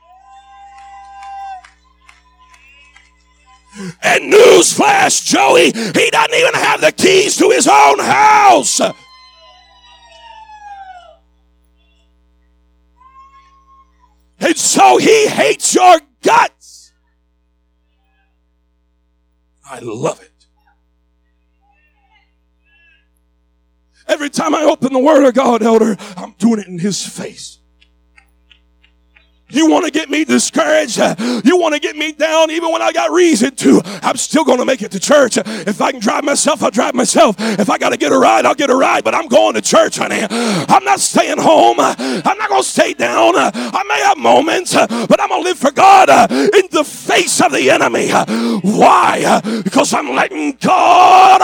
And 4.01 4.31
newsflash, 4.31 5.25
Joey, 5.25 5.65
he 5.65 6.09
doesn't 6.09 6.33
even 6.33 6.53
have 6.53 6.81
the 6.81 6.91
keys 6.91 7.37
to 7.37 7.49
his 7.49 7.67
own 7.67 7.99
house. 7.99 8.79
And 14.39 14.57
so 14.57 14.97
he 14.97 15.27
hates 15.27 15.73
your 15.73 15.99
guts. 16.21 16.93
I 19.69 19.79
love 19.79 20.21
it. 20.21 20.31
Every 24.07 24.29
time 24.29 24.53
I 24.53 24.63
open 24.63 24.93
the 24.93 24.99
Word 24.99 25.27
of 25.27 25.33
God, 25.33 25.63
elder, 25.63 25.97
I'm 26.15 26.35
doing 26.37 26.59
it 26.59 26.67
in 26.67 26.77
his 26.77 27.05
face. 27.05 27.59
You 29.47 29.69
want 29.69 29.85
to 29.85 29.91
get 29.91 30.09
me 30.09 30.25
discouraged? 30.25 30.97
You 30.97 31.57
want 31.57 31.75
to 31.75 31.79
get 31.79 31.95
me 31.95 32.11
down 32.11 32.49
even 32.49 32.71
when 32.71 32.81
I 32.81 32.91
got 32.91 33.11
reason 33.11 33.55
to? 33.55 33.79
I'm 34.01 34.17
still 34.17 34.43
going 34.43 34.57
to 34.57 34.65
make 34.65 34.81
it 34.81 34.91
to 34.91 34.99
church. 34.99 35.37
If 35.37 35.81
I 35.81 35.91
can 35.91 36.01
drive 36.01 36.23
myself, 36.23 36.63
I'll 36.63 36.71
drive 36.71 36.95
myself. 36.95 37.35
If 37.39 37.69
I 37.69 37.77
got 37.77 37.89
to 37.89 37.97
get 37.97 38.11
a 38.11 38.17
ride, 38.17 38.45
I'll 38.45 38.55
get 38.55 38.71
a 38.71 38.75
ride, 38.75 39.03
but 39.03 39.13
I'm 39.13 39.27
going 39.27 39.53
to 39.53 39.61
church, 39.61 39.97
honey. 39.97 40.25
I'm 40.29 40.83
not 40.83 40.99
staying 40.99 41.37
home. 41.37 41.79
I'm 41.79 42.37
not 42.37 42.49
going 42.49 42.63
to 42.63 42.67
stay 42.67 42.93
down. 42.95 43.33
I 43.35 43.83
may 43.87 43.99
have 44.01 44.17
moments, 44.17 44.73
but 44.73 45.21
I'm 45.21 45.29
going 45.29 45.43
to 45.43 45.49
live 45.49 45.59
for 45.59 45.71
God 45.71 46.09
in 46.31 46.67
the 46.71 46.83
face 46.83 47.39
of 47.39 47.51
the 47.51 47.69
enemy. 47.69 48.09
Why? 48.61 49.41
Because 49.63 49.93
I'm 49.93 50.15
letting 50.15 50.57
God 50.59 51.41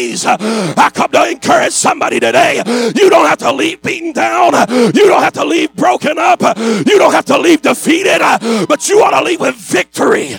arise. 0.00 0.26
I 0.26 0.90
come 0.90 1.10
to 1.12 1.30
encourage 1.30 1.72
somebody 1.72 2.20
today. 2.20 2.62
You 2.94 3.10
don't 3.10 3.26
have 3.26 3.38
to 3.38 3.52
leave 3.52 3.82
beaten 3.82 4.12
down. 4.12 4.52
You 4.70 5.06
don't 5.06 5.22
have 5.22 5.32
to 5.34 5.44
leave 5.44 5.74
broken 5.74 6.18
up. 6.18 6.40
You 6.40 6.98
don't 6.98 7.12
have 7.12 7.26
to 7.26 7.38
leave 7.38 7.62
defeated, 7.62 8.20
but 8.68 8.88
you 8.88 9.02
ought 9.02 9.18
to 9.18 9.24
leave 9.24 9.40
with 9.40 9.56
victory. 9.56 10.36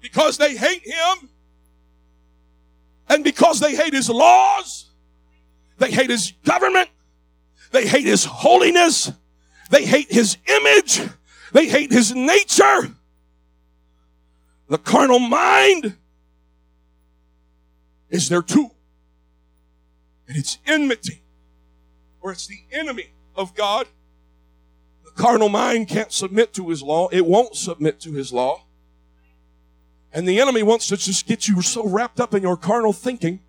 Because 0.00 0.36
they 0.36 0.54
hate 0.56 0.82
him, 0.84 1.30
and 3.08 3.24
because 3.24 3.60
they 3.60 3.74
hate 3.74 3.94
his 3.94 4.10
laws, 4.10 4.90
they 5.78 5.90
hate 5.90 6.10
his 6.10 6.32
government, 6.44 6.90
they 7.70 7.86
hate 7.86 8.04
his 8.04 8.24
holiness, 8.24 9.10
they 9.72 9.86
hate 9.86 10.12
his 10.12 10.36
image, 10.46 11.00
they 11.52 11.66
hate 11.66 11.90
his 11.90 12.14
nature. 12.14 12.92
The 14.68 14.78
carnal 14.78 15.18
mind 15.18 15.96
is 18.10 18.28
their 18.28 18.42
tool. 18.42 18.74
And 20.28 20.36
it's 20.36 20.58
enmity, 20.66 21.22
or 22.20 22.32
it's 22.32 22.46
the 22.46 22.60
enemy 22.70 23.12
of 23.34 23.54
God. 23.54 23.86
The 25.04 25.10
carnal 25.10 25.48
mind 25.48 25.88
can't 25.88 26.12
submit 26.12 26.52
to 26.54 26.68
his 26.68 26.82
law, 26.82 27.08
it 27.08 27.26
won't 27.26 27.56
submit 27.56 27.98
to 28.00 28.12
his 28.12 28.32
law. 28.32 28.64
And 30.12 30.28
the 30.28 30.38
enemy 30.38 30.62
wants 30.62 30.88
to 30.88 30.98
just 30.98 31.26
get 31.26 31.48
you 31.48 31.62
so 31.62 31.88
wrapped 31.88 32.20
up 32.20 32.34
in 32.34 32.42
your 32.42 32.58
carnal 32.58 32.92
thinking 32.92 33.40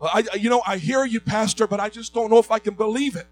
I, 0.00 0.24
you 0.38 0.50
know, 0.50 0.62
I 0.66 0.76
hear 0.76 1.04
you, 1.04 1.20
Pastor, 1.20 1.66
but 1.66 1.80
I 1.80 1.88
just 1.88 2.12
don't 2.12 2.30
know 2.30 2.38
if 2.38 2.50
I 2.50 2.58
can 2.58 2.74
believe 2.74 3.16
it. 3.16 3.26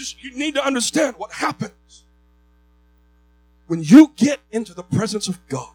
Just, 0.00 0.22
you 0.24 0.34
need 0.36 0.54
to 0.54 0.64
understand 0.64 1.14
what 1.18 1.30
happens 1.30 2.04
when 3.66 3.82
you 3.82 4.12
get 4.16 4.40
into 4.50 4.74
the 4.74 4.82
presence 4.82 5.28
of 5.28 5.38
God. 5.48 5.70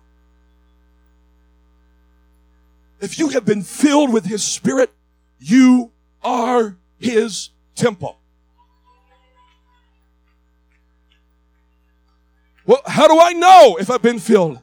If 2.99 3.19
you 3.19 3.29
have 3.29 3.45
been 3.45 3.61
filled 3.61 4.11
with 4.11 4.25
His 4.25 4.43
Spirit, 4.43 4.91
you 5.39 5.91
are 6.23 6.75
His 6.97 7.51
temple. 7.75 8.17
Well, 12.65 12.81
how 12.87 13.07
do 13.07 13.19
I 13.19 13.33
know 13.33 13.77
if 13.79 13.91
I've 13.91 14.01
been 14.01 14.19
filled? 14.19 14.59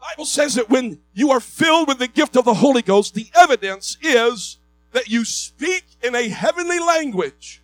Bible 0.00 0.26
says 0.26 0.54
that 0.54 0.70
when 0.70 1.00
you 1.12 1.32
are 1.32 1.40
filled 1.40 1.88
with 1.88 1.98
the 1.98 2.06
gift 2.06 2.36
of 2.36 2.44
the 2.44 2.54
Holy 2.54 2.82
Ghost, 2.82 3.14
the 3.14 3.26
evidence 3.34 3.96
is 4.00 4.58
that 4.92 5.08
you 5.08 5.24
speak 5.24 5.84
in 6.02 6.14
a 6.14 6.28
heavenly 6.28 6.78
language. 6.78 7.63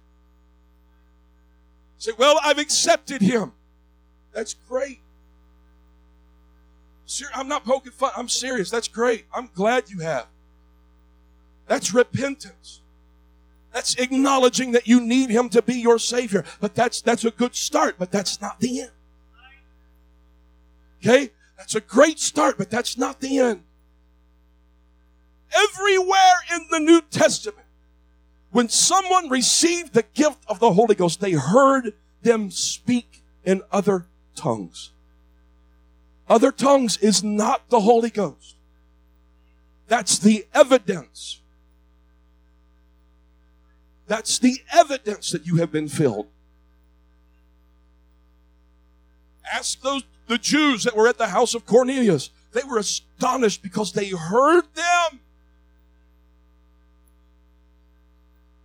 Say, 2.00 2.12
well, 2.16 2.40
I've 2.42 2.59
accepted 2.59 3.21
him. 3.21 3.52
That's 4.33 4.54
great. 4.54 5.00
I'm 7.35 7.47
not 7.47 7.64
poking 7.64 7.92
fun. 7.92 8.11
I'm 8.16 8.28
serious. 8.28 8.71
That's 8.71 8.88
great. 8.88 9.26
I'm 9.35 9.50
glad 9.54 9.90
you 9.90 10.00
have. 10.00 10.26
That's 11.66 11.92
repentance. 11.92 12.80
That's 13.73 13.97
acknowledging 13.97 14.73
that 14.73 14.88
you 14.88 15.00
need 15.00 15.28
him 15.28 15.50
to 15.50 15.61
be 15.61 15.75
your 15.75 15.99
savior. 15.99 16.45
But 16.59 16.75
that's 16.75 17.02
that's 17.02 17.25
a 17.25 17.30
good 17.30 17.54
start, 17.54 17.97
but 17.99 18.11
that's 18.11 18.40
not 18.40 18.61
the 18.61 18.80
end. 18.80 18.90
Okay? 21.02 21.30
That's 21.59 21.75
a 21.75 21.80
great 21.80 22.19
start, 22.19 22.57
but 22.57 22.71
that's 22.71 22.97
not 22.97 23.21
the 23.21 23.38
end. 23.38 23.62
Everywhere 25.54 26.37
in 26.54 26.66
the 26.71 26.80
New 26.80 27.02
Testament, 27.02 27.66
when 28.50 28.69
someone 28.69 29.28
received 29.28 29.95
the 29.95 30.04
gift 30.14 30.45
of 30.49 30.59
the 30.59 30.73
Holy 30.73 30.95
Ghost, 30.95 31.21
they 31.21 31.33
heard 31.33 31.92
them 32.23 32.50
speak 32.50 33.23
in 33.45 33.62
other 33.71 34.07
tongues. 34.35 34.90
Other 36.28 36.52
tongues 36.52 36.97
is 36.99 37.25
not 37.25 37.69
the 37.71 37.80
Holy 37.80 38.11
Ghost. 38.11 38.57
That's 39.88 40.19
the 40.19 40.47
evidence. 40.54 41.40
That's 44.07 44.38
the 44.38 44.59
evidence 44.73 45.30
that 45.30 45.47
you 45.47 45.57
have 45.57 45.71
been 45.71 45.88
filled. 45.88 46.26
Ask 49.52 49.80
those 49.83 50.02
the 50.28 50.38
Jews 50.38 50.85
that 50.85 50.97
were 50.97 51.09
at 51.09 51.19
the 51.19 51.28
house 51.28 51.54
of 51.54 51.66
Cornelius. 51.66 52.30
They 52.52 52.62
were 52.62 52.78
astonished 52.78 53.62
because 53.62 53.92
they 53.92 54.11
heard 54.11 54.64
them. 54.75 55.21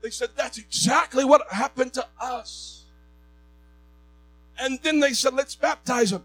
They 0.05 0.11
said, 0.11 0.29
That's 0.35 0.59
exactly 0.59 1.25
what 1.25 1.51
happened 1.51 1.93
to 1.93 2.05
us. 2.21 2.83
And 4.59 4.77
then 4.83 4.99
they 4.99 5.13
said, 5.13 5.33
Let's 5.33 5.55
baptize 5.55 6.11
them. 6.11 6.23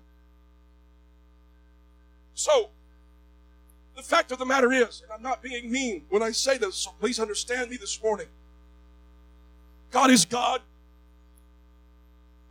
So, 2.34 2.68
the 3.96 4.02
fact 4.02 4.32
of 4.32 4.38
the 4.38 4.44
matter 4.44 4.70
is, 4.70 5.00
and 5.00 5.10
I'm 5.10 5.22
not 5.22 5.42
being 5.42 5.72
mean 5.72 6.02
when 6.10 6.22
I 6.22 6.30
say 6.30 6.58
this, 6.58 6.74
so 6.74 6.90
please 7.00 7.18
understand 7.18 7.70
me 7.70 7.78
this 7.78 8.02
morning. 8.02 8.26
God 9.90 10.10
is 10.10 10.26
God. 10.26 10.60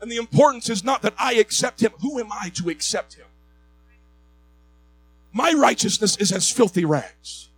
And 0.02 0.12
the 0.12 0.18
importance 0.18 0.68
is 0.68 0.84
not 0.84 1.04
that 1.04 1.14
I 1.20 1.34
accept 1.34 1.84
him. 1.84 1.92
Who 2.02 2.20
am 2.20 2.32
I 2.32 2.50
to 2.56 2.72
accept 2.72 3.14
him? 3.14 3.28
My 5.32 5.54
righteousness 5.54 6.18
is 6.18 6.32
as 6.32 6.50
filthy 6.50 6.86
rags. 6.86 7.49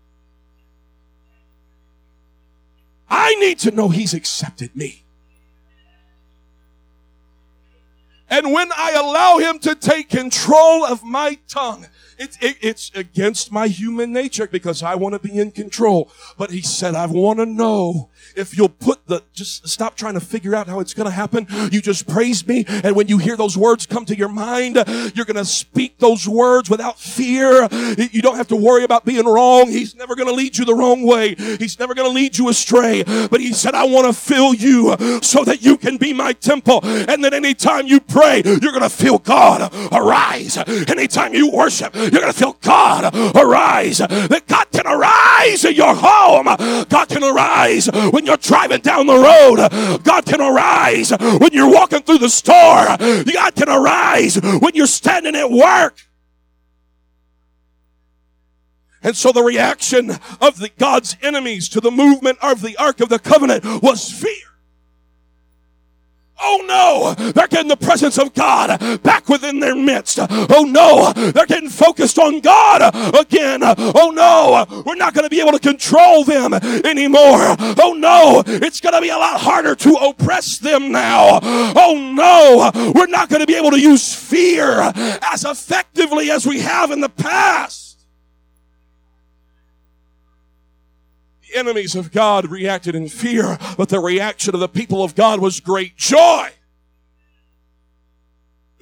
I 3.12 3.36
need 3.36 3.60
to 3.60 3.72
know 3.72 3.90
he's 3.90 4.14
accepted 4.14 4.74
me. 4.74 5.04
And 8.32 8.54
when 8.54 8.72
I 8.72 8.94
allow 8.94 9.38
him 9.38 9.60
to 9.60 9.76
take 9.76 10.10
control 10.10 10.86
of 10.86 11.04
my 11.04 11.38
tongue, 11.50 11.86
it, 12.18 12.38
it, 12.40 12.58
it's 12.62 12.92
against 12.94 13.52
my 13.52 13.68
human 13.68 14.14
nature 14.14 14.48
because 14.48 14.84
I 14.84 14.96
want 14.96 15.14
to 15.14 15.20
be 15.20 15.38
in 15.38 15.52
control. 15.52 16.10
But 16.38 16.52
he 16.52 16.62
said, 16.62 16.96
I 16.96 17.08
want 17.08 17.40
to 17.40 17.46
know 17.46 18.10
if 18.36 18.56
you'll 18.56 18.70
put 18.70 19.06
the, 19.08 19.24
just 19.34 19.68
stop 19.68 19.96
trying 19.96 20.14
to 20.14 20.20
figure 20.20 20.56
out 20.56 20.68
how 20.68 20.80
it's 20.80 20.94
going 20.94 21.08
to 21.08 21.12
happen. 21.12 21.48
You 21.72 21.82
just 21.82 22.08
praise 22.08 22.48
me. 22.48 22.64
And 22.68 22.96
when 22.96 23.08
you 23.08 23.18
hear 23.18 23.36
those 23.36 23.58
words 23.58 23.86
come 23.86 24.06
to 24.06 24.16
your 24.16 24.30
mind, 24.30 24.76
you're 25.16 25.26
going 25.26 25.36
to 25.36 25.46
speak 25.46 25.98
those 25.98 26.28
words 26.28 26.70
without 26.70 27.00
fear. 27.00 27.68
You 27.98 28.22
don't 28.22 28.38
have 28.38 28.48
to 28.50 28.56
worry 28.56 28.84
about 28.84 29.04
being 29.04 29.26
wrong. 29.26 29.68
He's 29.68 29.96
never 29.96 30.16
going 30.16 30.30
to 30.30 30.36
lead 30.36 30.58
you 30.58 30.64
the 30.64 30.76
wrong 30.76 31.04
way. 31.06 31.36
He's 31.36 31.80
never 31.80 31.96
going 31.96 32.08
to 32.08 32.14
lead 32.14 32.38
you 32.38 32.50
astray. 32.50 33.04
But 33.04 33.42
he 33.42 33.52
said, 33.52 33.74
I 33.74 33.86
want 33.86 34.06
to 34.08 34.14
fill 34.14 34.54
you 34.54 34.96
so 35.22 35.44
that 35.44 35.64
you 35.64 35.76
can 35.76 35.98
be 35.98 36.14
my 36.14 36.34
temple. 36.34 36.80
And 36.84 37.24
that 37.26 37.34
anytime 37.34 37.88
you 37.88 38.00
pray, 38.00 38.21
you're 38.46 38.72
going 38.72 38.82
to 38.82 38.90
feel 38.90 39.18
God 39.18 39.74
arise. 39.92 40.58
Anytime 40.58 41.34
you 41.34 41.52
worship, 41.52 41.96
you're 41.96 42.10
going 42.10 42.32
to 42.32 42.34
feel 42.34 42.58
God 42.62 43.14
arise. 43.36 44.00
That 44.00 44.44
God 44.48 44.72
can 44.72 44.88
arise 44.88 45.66
in 45.66 45.76
your 45.76 45.96
home. 45.96 46.46
God 46.90 47.10
can 47.10 47.24
arise 47.24 47.90
when 48.12 48.26
you're 48.26 48.38
driving 48.38 48.82
down 48.82 49.08
the 49.08 49.18
road. 49.18 50.04
God 50.04 50.26
can 50.26 50.42
arise 50.42 51.12
when 51.12 51.50
you're 51.52 51.72
walking 51.72 52.02
through 52.02 52.20
the 52.20 52.30
store. 52.30 52.98
God 52.98 53.56
can 53.56 53.70
arise 53.70 54.40
when 54.42 54.76
you're 54.76 54.88
standing 54.88 55.36
at 55.36 55.50
work. 55.50 55.98
And 59.04 59.16
so 59.18 59.32
the 59.32 59.42
reaction 59.42 60.12
of 60.40 60.60
the 60.60 60.70
God's 60.78 61.18
enemies 61.24 61.68
to 61.70 61.82
the 61.82 61.90
movement 61.90 62.38
of 62.42 62.62
the 62.62 62.78
Ark 62.78 63.00
of 63.00 63.10
the 63.10 63.18
Covenant 63.20 63.64
was 63.82 64.12
fear. 64.12 64.51
Oh 66.44 66.64
no, 66.68 67.32
they're 67.32 67.48
getting 67.48 67.68
the 67.68 67.78
presence 67.78 68.18
of 68.18 68.34
God 68.34 69.02
back 69.04 69.30
within 69.30 69.60
their 69.60 69.76
midst. 69.76 70.20
Oh 70.20 70.66
no, 70.68 71.14
they're 71.32 71.46
getting 71.46 71.70
focused 71.70 72.18
on 72.20 72.40
God 72.40 72.82
again. 73.16 73.62
Oh 73.64 74.12
no, 74.14 74.84
we're 74.86 74.96
not 74.96 75.14
going 75.14 75.26
to 75.26 75.30
be 75.30 75.40
able 75.40 75.52
to 75.52 75.60
control 75.60 76.24
them 76.24 76.54
anymore. 76.54 77.56
Oh 77.80 77.96
no, 77.98 78.44
it's 78.46 78.80
going 78.82 78.96
to 78.96 79.02
be 79.02 79.10
a 79.10 79.18
lot 79.18 79.40
harder 79.40 79.76
to 79.76 79.94
oppress 79.96 80.58
them 80.58 80.92
now. 80.92 81.40
Oh 81.44 81.96
no, 82.14 82.92
we're 82.96 83.08
not 83.08 83.30
going 83.30 83.42
to 83.42 83.48
be 83.48 83.56
able 83.56 83.72
to 83.72 83.80
use 83.80 84.14
fear 84.14 84.92
as 85.22 85.46
effectively 85.46 86.32
as 86.32 86.46
we 86.46 86.60
have 86.60 86.92
in 86.92 87.02
the 87.02 87.10
past. 87.10 87.81
Enemies 91.54 91.96
of 91.96 92.12
God 92.12 92.50
reacted 92.50 92.96
in 92.96 93.08
fear, 93.08 93.58
but 93.78 93.90
the 93.90 94.00
reaction 94.00 94.54
of 94.54 94.60
the 94.60 94.70
people 94.70 95.04
of 95.04 95.16
God 95.16 95.40
was 95.40 95.60
great 95.60 95.98
joy. 95.98 96.50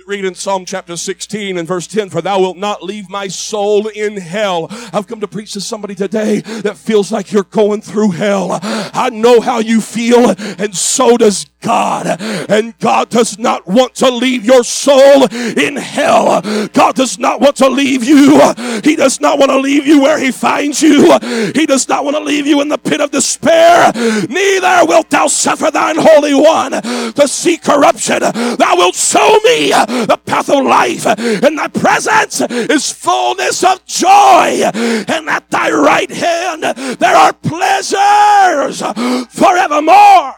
Read 0.10 0.26
in 0.26 0.34
Psalm 0.34 0.65
chapter 0.65 0.98
16 0.98 1.56
and 1.56 1.67
verse 1.67 1.86
10, 1.86 2.10
for 2.10 2.19
thou 2.19 2.39
wilt 2.39 2.58
not 2.58 2.82
leave 2.82 3.12
my 3.12 3.28
soul 3.28 3.86
in 3.89 4.17
hell. 4.17 4.65
I've 4.91 5.06
come 5.06 5.19
to 5.19 5.28
preach 5.28 5.54
to 5.54 5.62
somebody 5.62 5.93
today 5.93 6.39
that 6.39 6.78
feels 6.78 7.12
like 7.12 7.32
you're 7.32 7.43
going 7.43 7.82
through 7.82 8.12
hell. 8.12 8.58
I 8.63 9.12
know 9.13 9.39
how 9.39 9.60
you 9.60 9.82
feel, 9.82 10.34
and 10.58 10.76
so 10.76 11.15
does 11.15 11.45
God. 11.62 12.19
And 12.50 12.78
God 12.80 13.10
does 13.10 13.38
not 13.38 13.67
want 13.67 13.95
to 13.95 14.10
leave 14.10 14.45
your 14.45 14.63
soul 14.63 15.26
in 15.34 15.76
hell. 15.76 16.41
God 16.69 16.95
does 16.95 17.19
not 17.19 17.41
want 17.41 17.58
to 17.58 17.69
leave 17.69 18.04
you. 18.04 18.39
He 18.84 18.95
does 18.95 19.19
not 19.19 19.38
want 19.38 19.52
to 19.52 19.60
leave 19.60 19.86
you 19.86 20.02
where 20.02 20.17
He 20.17 20.32
finds 20.32 20.82
you. 20.82 21.19
He 21.54 21.65
does 21.65 21.88
not 21.88 22.04
want 22.04 22.15
to 22.15 22.24
leave 22.24 22.48
you 22.48 22.62
in 22.62 22.69
the 22.69 22.78
pit 22.78 23.02
of 23.02 23.12
despair. 23.12 23.91
Neither 23.93 24.86
wilt 24.88 25.10
thou 25.10 25.28
suffer 25.28 25.69
thine 25.69 25.98
Holy 26.00 26.34
One 26.34 26.72
to 26.72 27.28
see 27.28 27.58
corruption. 27.58 28.19
Thou 28.22 28.76
wilt 28.76 28.95
show 28.95 29.38
me 29.43 29.69
the 30.08 30.20
path 30.26 30.50
of 30.50 30.64
life. 30.64 31.06
In 31.20 31.56
thy 31.56 31.68
presence 31.68 32.42
is 32.42 32.92
fullness 32.92 33.64
of 33.64 33.86
joy. 33.86 34.62
And 34.74 35.30
at 35.30 35.50
thy 35.50 35.72
right 35.72 36.12
hand 36.12 36.64
there 36.64 37.16
are 37.16 37.34
pleasures 37.34 38.82
forevermore. 39.30 40.36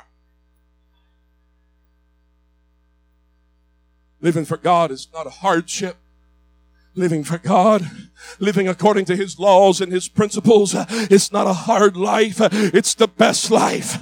Living 4.22 4.46
for 4.46 4.58
God 4.58 4.92
is 4.92 5.08
not 5.14 5.26
a 5.26 5.32
hardship. 5.32 5.98
Living 6.94 7.24
for 7.24 7.38
God, 7.38 7.90
living 8.38 8.68
according 8.68 9.06
to 9.06 9.16
His 9.16 9.40
laws 9.40 9.80
and 9.80 9.94
His 9.94 10.10
principles, 10.10 10.76
it's 10.78 11.32
not 11.32 11.48
a 11.48 11.54
hard 11.54 11.96
life. 11.96 12.40
It's 12.42 12.94
the 12.94 13.08
best 13.08 13.50
life. 13.50 13.98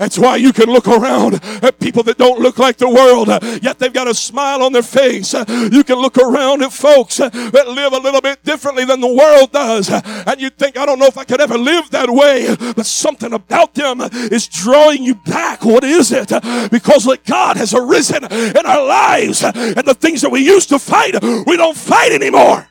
That's 0.00 0.18
why 0.18 0.36
you 0.36 0.54
can 0.54 0.70
look 0.70 0.88
around 0.88 1.44
at 1.62 1.78
people 1.78 2.02
that 2.04 2.16
don't 2.16 2.40
look 2.40 2.58
like 2.58 2.78
the 2.78 2.88
world, 2.88 3.28
yet 3.62 3.78
they've 3.78 3.92
got 3.92 4.08
a 4.08 4.14
smile 4.14 4.62
on 4.62 4.72
their 4.72 4.82
face. 4.82 5.34
You 5.34 5.84
can 5.84 5.98
look 5.98 6.16
around 6.16 6.62
at 6.62 6.72
folks 6.72 7.18
that 7.18 7.68
live 7.68 7.92
a 7.92 7.98
little 7.98 8.22
bit 8.22 8.42
differently 8.42 8.86
than 8.86 9.02
the 9.02 9.12
world 9.12 9.52
does, 9.52 9.90
and 9.90 10.40
you 10.40 10.48
think, 10.48 10.78
I 10.78 10.86
don't 10.86 10.98
know 10.98 11.04
if 11.04 11.18
I 11.18 11.24
could 11.24 11.42
ever 11.42 11.58
live 11.58 11.90
that 11.90 12.08
way, 12.08 12.56
but 12.58 12.86
something 12.86 13.34
about 13.34 13.74
them 13.74 14.00
is 14.00 14.48
drawing 14.48 15.02
you 15.02 15.16
back. 15.16 15.66
What 15.66 15.84
is 15.84 16.12
it? 16.12 16.30
Because 16.70 17.06
God 17.26 17.58
has 17.58 17.74
arisen 17.74 18.24
in 18.24 18.64
our 18.64 18.82
lives, 18.82 19.44
and 19.44 19.86
the 19.86 19.94
things 19.94 20.22
that 20.22 20.30
we 20.30 20.40
used 20.40 20.70
to 20.70 20.78
fight, 20.78 21.22
we 21.46 21.58
don't 21.58 21.76
fight 21.76 22.12
anymore. 22.12 22.69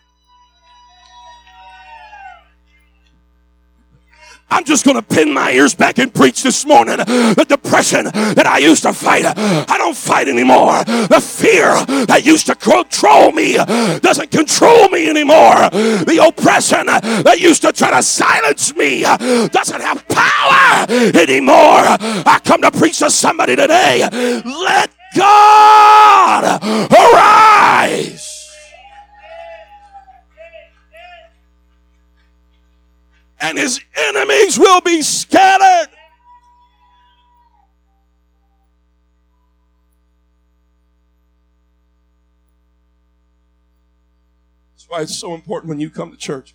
I'm 4.51 4.63
just 4.63 4.85
going 4.85 4.95
to 4.95 5.01
pin 5.01 5.33
my 5.33 5.51
ears 5.51 5.75
back 5.75 5.99
and 5.99 6.13
preach 6.13 6.43
this 6.43 6.65
morning. 6.65 6.97
The 6.97 7.45
depression 7.47 8.05
that 8.05 8.45
I 8.45 8.57
used 8.57 8.83
to 8.83 8.93
fight, 8.93 9.25
I 9.25 9.77
don't 9.77 9.95
fight 9.95 10.27
anymore. 10.27 10.83
The 10.83 11.21
fear 11.21 11.73
that 12.05 12.25
used 12.25 12.47
to 12.47 12.55
control 12.55 13.31
me 13.31 13.53
doesn't 13.55 14.31
control 14.31 14.89
me 14.89 15.09
anymore. 15.09 15.69
The 15.69 16.23
oppression 16.25 16.87
that 16.87 17.39
used 17.39 17.61
to 17.61 17.71
try 17.71 17.91
to 17.91 18.03
silence 18.03 18.75
me 18.75 19.03
doesn't 19.03 19.81
have 19.81 20.07
power 20.07 20.85
anymore. 20.89 21.85
I 22.25 22.39
come 22.43 22.61
to 22.61 22.71
preach 22.71 22.99
to 22.99 23.09
somebody 23.09 23.55
today. 23.55 24.07
Let 24.45 24.91
God 25.15 26.61
arise. 26.63 27.48
And 33.49 33.57
his 33.57 33.81
enemies 33.95 34.59
will 34.59 34.79
be 34.81 35.01
scattered. 35.01 35.89
That's 44.73 44.87
why 44.87 45.01
it's 45.01 45.17
so 45.17 45.33
important 45.33 45.69
when 45.69 45.79
you 45.79 45.89
come 45.89 46.11
to 46.11 46.17
church 46.17 46.53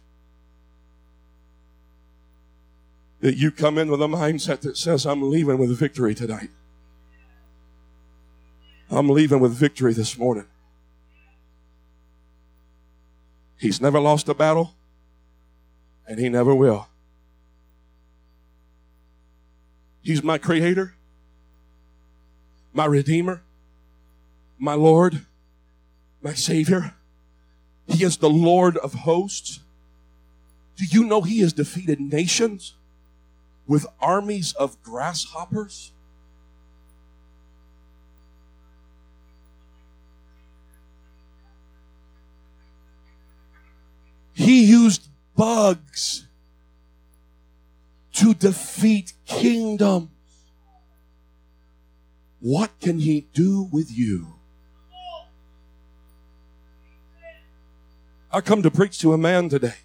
that 3.21 3.37
you 3.37 3.51
come 3.51 3.77
in 3.77 3.91
with 3.91 4.01
a 4.01 4.07
mindset 4.07 4.61
that 4.61 4.77
says, 4.77 5.05
I'm 5.05 5.29
leaving 5.29 5.59
with 5.59 5.77
victory 5.77 6.15
tonight. 6.15 6.51
I'm 8.89 9.09
leaving 9.09 9.41
with 9.41 9.53
victory 9.53 9.95
this 9.95 10.17
morning. 10.17 10.47
He's 13.59 13.81
never 13.81 13.99
lost 13.99 14.29
a 14.29 14.35
battle 14.35 14.75
and 16.07 16.19
he 16.19 16.29
never 16.29 16.55
will. 16.55 16.89
He's 20.03 20.23
my 20.23 20.37
creator, 20.37 20.95
my 22.73 22.85
redeemer, 22.85 23.43
my 24.59 24.75
Lord, 24.75 25.25
my 26.23 26.35
Savior. 26.35 26.95
He 27.87 28.05
is 28.05 28.19
the 28.19 28.31
Lord 28.31 28.77
of 28.79 28.93
hosts. 28.93 29.61
Do 30.77 30.85
you 30.85 31.05
know 31.05 31.23
he 31.23 31.41
has 31.41 31.53
defeated 31.53 32.01
nations 32.01 32.75
with 33.67 33.87
armies 34.01 34.53
of 34.55 34.83
grasshoppers? 34.83 35.93
He 44.35 44.65
used 44.65 45.09
bugs 45.37 46.27
to 48.15 48.35
defeat 48.35 49.13
kingdoms. 49.27 50.09
What 52.41 52.79
can 52.81 52.99
he 52.99 53.27
do 53.33 53.69
with 53.73 53.91
you? 53.91 54.35
I 58.31 58.41
come 58.41 58.63
to 58.63 58.71
preach 58.71 58.99
to 58.99 59.13
a 59.13 59.19
man 59.19 59.49
today 59.49 59.77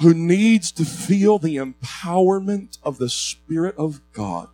who 0.00 0.14
needs 0.14 0.72
to 0.72 0.84
feel 0.84 1.38
the 1.38 1.56
empowerment 1.56 2.78
of 2.82 2.98
the 2.98 3.08
Spirit 3.08 3.76
of 3.76 4.00
God 4.12 4.48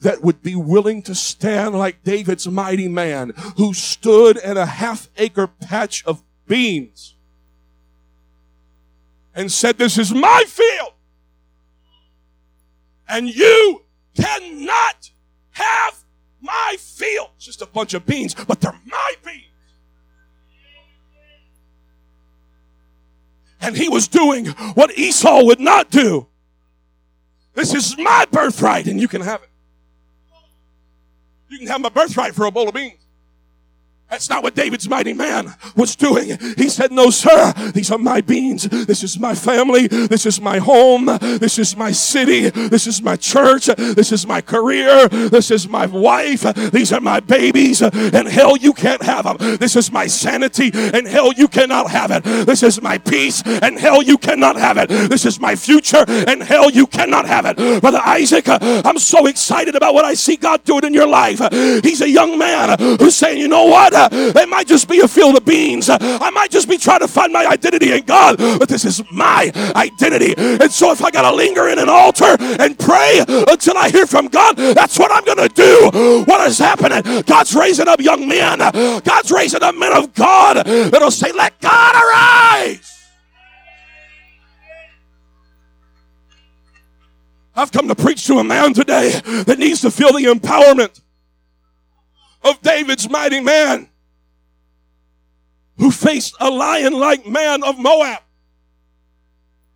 that 0.00 0.22
would 0.22 0.42
be 0.42 0.54
willing 0.54 1.02
to 1.02 1.14
stand 1.14 1.74
like 1.74 2.02
David's 2.04 2.46
mighty 2.46 2.88
man 2.88 3.32
who 3.56 3.72
stood 3.72 4.36
in 4.36 4.56
a 4.56 4.66
half 4.66 5.08
acre 5.16 5.46
patch 5.46 6.04
of 6.04 6.22
beans 6.46 7.14
and 9.34 9.50
said, 9.50 9.78
This 9.78 9.98
is 9.98 10.12
my 10.12 10.44
field. 10.46 10.92
And 13.08 13.34
you 13.34 13.84
cannot 14.16 15.10
have 15.52 16.04
my 16.40 16.76
field. 16.78 17.30
It's 17.36 17.46
just 17.46 17.62
a 17.62 17.66
bunch 17.66 17.94
of 17.94 18.06
beans, 18.06 18.34
but 18.34 18.60
they're 18.60 18.78
my 18.86 19.14
beans. 19.24 19.40
And 23.60 23.76
he 23.76 23.88
was 23.88 24.08
doing 24.08 24.46
what 24.74 24.96
Esau 24.98 25.44
would 25.44 25.60
not 25.60 25.90
do. 25.90 26.26
This 27.54 27.72
is 27.72 27.96
my 27.96 28.26
birthright, 28.30 28.86
and 28.86 29.00
you 29.00 29.08
can 29.08 29.22
have 29.22 29.42
it. 29.42 29.48
You 31.54 31.60
can 31.60 31.68
have 31.68 31.80
my 31.82 31.88
birthright 31.88 32.34
for 32.34 32.46
a 32.46 32.50
bowl 32.50 32.68
of 32.68 32.74
beans. 32.74 33.03
That's 34.14 34.30
not 34.30 34.44
what 34.44 34.54
David's 34.54 34.88
mighty 34.88 35.12
man 35.12 35.56
was 35.74 35.96
doing. 35.96 36.38
He 36.56 36.68
said, 36.68 36.92
No, 36.92 37.10
sir, 37.10 37.52
these 37.74 37.90
are 37.90 37.98
my 37.98 38.20
beans. 38.20 38.62
This 38.62 39.02
is 39.02 39.18
my 39.18 39.34
family. 39.34 39.88
This 39.88 40.24
is 40.24 40.40
my 40.40 40.58
home. 40.58 41.06
This 41.20 41.58
is 41.58 41.76
my 41.76 41.90
city. 41.90 42.48
This 42.50 42.86
is 42.86 43.02
my 43.02 43.16
church. 43.16 43.66
This 43.66 44.12
is 44.12 44.24
my 44.24 44.40
career. 44.40 45.08
This 45.08 45.50
is 45.50 45.68
my 45.68 45.86
wife. 45.86 46.42
These 46.70 46.92
are 46.92 47.00
my 47.00 47.18
babies. 47.18 47.82
And 47.82 48.28
hell, 48.28 48.56
you 48.56 48.72
can't 48.72 49.02
have 49.02 49.24
them. 49.24 49.56
This 49.56 49.74
is 49.74 49.90
my 49.90 50.06
sanity. 50.06 50.70
And 50.72 51.08
hell, 51.08 51.32
you 51.32 51.48
cannot 51.48 51.90
have 51.90 52.12
it. 52.12 52.22
This 52.22 52.62
is 52.62 52.80
my 52.80 52.98
peace. 52.98 53.42
And 53.44 53.80
hell, 53.80 54.00
you 54.00 54.16
cannot 54.16 54.54
have 54.54 54.78
it. 54.78 54.90
This 54.90 55.26
is 55.26 55.40
my 55.40 55.56
future. 55.56 56.04
And 56.06 56.40
hell, 56.40 56.70
you 56.70 56.86
cannot 56.86 57.26
have 57.26 57.46
it. 57.46 57.56
Brother 57.80 58.00
Isaac, 58.04 58.44
I'm 58.48 58.98
so 58.98 59.26
excited 59.26 59.74
about 59.74 59.92
what 59.92 60.04
I 60.04 60.14
see 60.14 60.36
God 60.36 60.62
doing 60.62 60.84
in 60.84 60.94
your 60.94 61.08
life. 61.08 61.40
He's 61.82 62.00
a 62.00 62.08
young 62.08 62.38
man 62.38 62.78
who's 63.00 63.16
saying, 63.16 63.40
You 63.40 63.48
know 63.48 63.64
what? 63.64 64.03
It 64.12 64.48
might 64.48 64.66
just 64.66 64.88
be 64.88 65.00
a 65.00 65.08
field 65.08 65.36
of 65.36 65.44
beans. 65.44 65.88
I 65.90 66.30
might 66.30 66.50
just 66.50 66.68
be 66.68 66.78
trying 66.78 67.00
to 67.00 67.08
find 67.08 67.32
my 67.32 67.46
identity 67.46 67.92
in 67.92 68.04
God, 68.04 68.38
but 68.38 68.68
this 68.68 68.84
is 68.84 69.02
my 69.10 69.50
identity. 69.76 70.34
And 70.36 70.70
so 70.70 70.92
if 70.92 71.02
I 71.02 71.10
got 71.10 71.28
to 71.28 71.34
linger 71.34 71.68
in 71.68 71.78
an 71.78 71.88
altar 71.88 72.36
and 72.40 72.78
pray 72.78 73.24
until 73.28 73.76
I 73.76 73.90
hear 73.90 74.06
from 74.06 74.28
God, 74.28 74.56
that's 74.56 74.98
what 74.98 75.10
I'm 75.12 75.24
going 75.24 75.48
to 75.48 75.54
do. 75.54 76.24
What 76.26 76.46
is 76.48 76.58
happening? 76.58 77.22
God's 77.22 77.54
raising 77.54 77.88
up 77.88 78.00
young 78.00 78.28
men. 78.28 78.58
God's 78.58 79.30
raising 79.30 79.62
up 79.62 79.74
men 79.74 79.96
of 79.96 80.14
God 80.14 80.64
that'll 80.66 81.10
say, 81.10 81.32
let 81.32 81.60
God 81.60 81.94
arise. 81.94 82.90
I've 87.56 87.70
come 87.70 87.86
to 87.86 87.94
preach 87.94 88.26
to 88.26 88.38
a 88.38 88.44
man 88.44 88.74
today 88.74 89.20
that 89.46 89.60
needs 89.60 89.80
to 89.82 89.90
feel 89.90 90.12
the 90.12 90.24
empowerment 90.24 91.00
of 92.42 92.60
David's 92.62 93.08
mighty 93.08 93.40
man 93.40 93.88
who 95.78 95.90
faced 95.90 96.36
a 96.40 96.50
lion 96.50 96.92
like 96.92 97.26
man 97.26 97.62
of 97.62 97.78
Moab, 97.78 98.22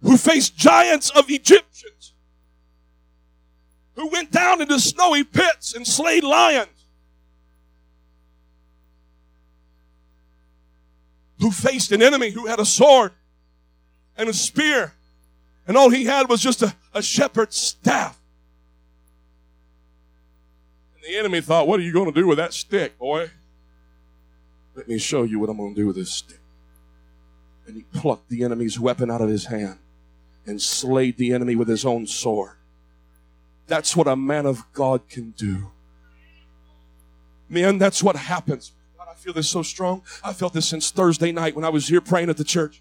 who 0.03 0.17
faced 0.17 0.57
giants 0.57 1.11
of 1.11 1.29
Egyptians, 1.29 2.15
who 3.95 4.09
went 4.09 4.31
down 4.31 4.61
into 4.61 4.79
snowy 4.79 5.25
pits 5.25 5.75
and 5.75 5.87
slayed 5.87 6.23
lions, 6.23 6.69
who 11.41 11.51
faced 11.51 11.93
an 11.93 12.03
enemy 12.03 12.31
who 12.31 12.47
had 12.47 12.61
a 12.61 12.65
sword 12.65 13.13
and 14.17 14.29
a 14.29 14.33
spear, 14.33 14.93
and 15.67 15.77
all 15.77 15.91
he 15.91 16.05
had 16.05 16.29
was 16.29 16.41
just 16.41 16.63
a, 16.63 16.75
a 16.95 17.03
shepherd's 17.03 17.57
staff. 17.57 18.19
And 20.95 21.05
the 21.05 21.19
enemy 21.19 21.41
thought, 21.41 21.67
What 21.67 21.81
are 21.81 21.83
you 21.83 21.93
going 21.93 22.13
to 22.13 22.21
do 22.21 22.27
with 22.27 22.39
that 22.39 22.53
stick, 22.53 22.99
boy? 22.99 23.31
Let 24.79 24.87
me 24.87 24.97
show 24.97 25.25
you 25.25 25.41
what 25.41 25.51
I'm 25.51 25.57
going 25.57 25.75
to 25.75 25.81
do 25.81 25.89
with 25.89 25.97
this 25.97 26.13
stick. 26.13 26.39
And 27.67 27.75
he 27.75 27.83
plucked 27.83 28.29
the 28.29 28.45
enemy's 28.45 28.79
weapon 28.79 29.11
out 29.11 29.21
of 29.21 29.29
his 29.29 29.47
hand 29.47 29.81
and 30.47 30.63
slayed 30.63 31.19
the 31.19 31.33
enemy 31.33 31.57
with 31.57 31.67
his 31.67 31.85
own 31.85 32.07
sword. 32.07 32.53
That's 33.67 33.97
what 33.97 34.07
a 34.07 34.15
man 34.15 34.47
of 34.47 34.73
God 34.73 35.09
can 35.09 35.31
do. 35.33 35.73
Man, 37.49 37.79
that's 37.79 38.05
what 38.05 38.15
happens. 38.15 38.71
God, 38.97 39.09
I 39.11 39.15
feel 39.15 39.33
this 39.33 39.49
so 39.49 39.65
strong. 39.65 40.03
I 40.23 40.33
felt 40.33 40.53
this 40.53 40.69
since 40.69 40.93
Thursday 40.93 41.33
night 41.33 41.57
when 41.57 41.65
I 41.65 41.71
was 41.71 41.89
here 41.89 42.01
praying 42.01 42.31
at 42.31 42.37
the 42.37 42.45
church. 42.45 42.81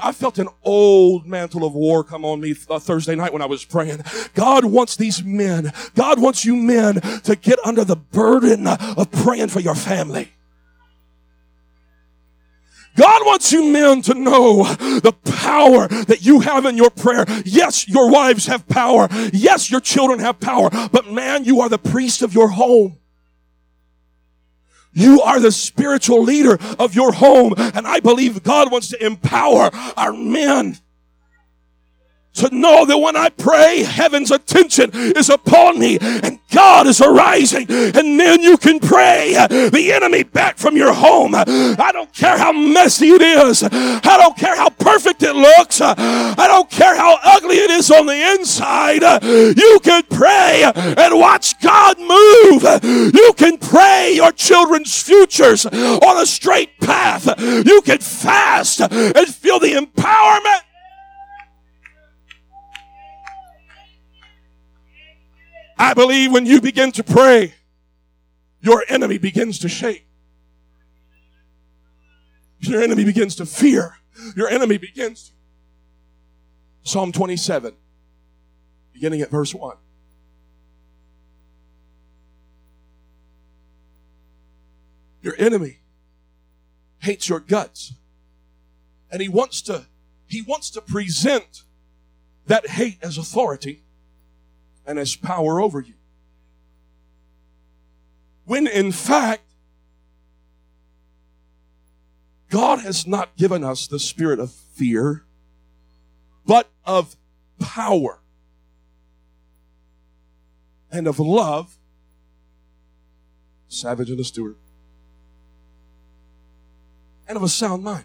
I 0.00 0.12
felt 0.12 0.38
an 0.38 0.48
old 0.62 1.26
mantle 1.26 1.64
of 1.64 1.74
war 1.74 2.04
come 2.04 2.24
on 2.24 2.40
me 2.40 2.54
uh, 2.70 2.78
Thursday 2.78 3.16
night 3.16 3.32
when 3.32 3.42
I 3.42 3.46
was 3.46 3.64
praying. 3.64 4.04
God 4.34 4.64
wants 4.64 4.94
these 4.94 5.24
men, 5.24 5.72
God 5.96 6.20
wants 6.20 6.44
you 6.44 6.54
men 6.54 7.00
to 7.00 7.34
get 7.34 7.58
under 7.64 7.82
the 7.82 7.96
burden 7.96 8.68
of 8.68 9.10
praying 9.10 9.48
for 9.48 9.58
your 9.58 9.74
family. 9.74 10.30
God 12.96 13.26
wants 13.26 13.52
you 13.52 13.64
men 13.70 14.02
to 14.02 14.14
know 14.14 14.64
the 14.64 15.14
power 15.24 15.86
that 15.88 16.24
you 16.24 16.40
have 16.40 16.64
in 16.64 16.76
your 16.76 16.90
prayer. 16.90 17.24
Yes, 17.44 17.88
your 17.88 18.10
wives 18.10 18.46
have 18.46 18.66
power. 18.68 19.08
Yes, 19.32 19.70
your 19.70 19.80
children 19.80 20.18
have 20.20 20.40
power. 20.40 20.70
But 20.70 21.10
man, 21.12 21.44
you 21.44 21.60
are 21.60 21.68
the 21.68 21.78
priest 21.78 22.22
of 22.22 22.34
your 22.34 22.48
home. 22.48 22.98
You 24.92 25.20
are 25.20 25.38
the 25.38 25.52
spiritual 25.52 26.22
leader 26.22 26.58
of 26.78 26.94
your 26.94 27.12
home. 27.12 27.54
And 27.58 27.86
I 27.86 28.00
believe 28.00 28.42
God 28.42 28.72
wants 28.72 28.88
to 28.88 29.04
empower 29.04 29.70
our 29.96 30.14
men 30.14 30.78
to 32.36 32.54
know 32.54 32.84
that 32.84 32.98
when 32.98 33.16
I 33.16 33.30
pray, 33.30 33.82
heaven's 33.82 34.30
attention 34.30 34.90
is 34.92 35.28
upon 35.28 35.78
me 35.78 35.98
and 36.00 36.38
God 36.52 36.86
is 36.86 37.00
arising. 37.00 37.66
And 37.70 38.18
then 38.18 38.40
you 38.42 38.56
can 38.56 38.78
pray 38.80 39.34
the 39.48 39.92
enemy 39.92 40.22
back 40.22 40.56
from 40.58 40.76
your 40.76 40.92
home. 40.92 41.34
I 41.34 41.90
don't 41.92 42.12
care 42.12 42.38
how 42.38 42.52
messy 42.52 43.08
it 43.08 43.22
is. 43.22 43.62
I 43.62 44.16
don't 44.18 44.36
care 44.36 44.56
how 44.56 44.70
perfect 44.70 45.22
it 45.22 45.34
looks. 45.34 45.80
I 45.80 46.46
don't 46.46 46.70
care 46.70 46.96
how 46.96 47.18
ugly 47.22 47.56
it 47.56 47.70
is 47.70 47.90
on 47.90 48.06
the 48.06 48.34
inside. 48.34 49.02
You 49.22 49.80
can 49.82 50.02
pray 50.04 50.64
and 50.74 51.18
watch 51.18 51.60
God 51.60 51.98
move. 51.98 53.14
You 53.14 53.32
can 53.36 53.58
pray 53.58 54.12
your 54.14 54.32
children's 54.32 55.02
futures 55.02 55.66
on 55.66 56.22
a 56.22 56.26
straight 56.26 56.78
path. 56.80 57.26
You 57.40 57.82
can 57.82 57.98
fast 57.98 58.80
and 58.80 59.28
feel 59.28 59.58
the 59.58 59.72
empowerment 59.72 60.60
I 65.78 65.94
believe 65.94 66.32
when 66.32 66.46
you 66.46 66.60
begin 66.60 66.92
to 66.92 67.04
pray, 67.04 67.54
your 68.60 68.84
enemy 68.88 69.18
begins 69.18 69.58
to 69.60 69.68
shake. 69.68 70.06
Your 72.60 72.82
enemy 72.82 73.04
begins 73.04 73.36
to 73.36 73.46
fear. 73.46 73.98
Your 74.34 74.48
enemy 74.48 74.78
begins 74.78 75.28
to. 75.28 75.32
Psalm 76.82 77.12
27, 77.12 77.74
beginning 78.92 79.20
at 79.20 79.30
verse 79.30 79.54
1. 79.54 79.76
Your 85.20 85.34
enemy 85.38 85.80
hates 87.00 87.28
your 87.28 87.40
guts. 87.40 87.92
And 89.10 89.20
he 89.20 89.28
wants 89.28 89.60
to, 89.62 89.86
he 90.26 90.42
wants 90.42 90.70
to 90.70 90.80
present 90.80 91.62
that 92.46 92.68
hate 92.68 92.98
as 93.02 93.18
authority 93.18 93.82
and 94.86 94.98
has 94.98 95.16
power 95.16 95.60
over 95.60 95.80
you. 95.80 95.94
When 98.44 98.66
in 98.66 98.92
fact, 98.92 99.42
God 102.48 102.78
has 102.80 103.06
not 103.06 103.36
given 103.36 103.64
us 103.64 103.86
the 103.86 103.98
spirit 103.98 104.38
of 104.38 104.52
fear, 104.52 105.24
but 106.46 106.70
of 106.84 107.16
power 107.58 108.20
and 110.90 111.08
of 111.08 111.18
love. 111.18 111.76
Savage 113.68 114.10
and 114.10 114.20
a 114.20 114.24
steward. 114.24 114.56
And 117.26 117.36
of 117.36 117.42
a 117.42 117.48
sound 117.48 117.82
mind. 117.82 118.04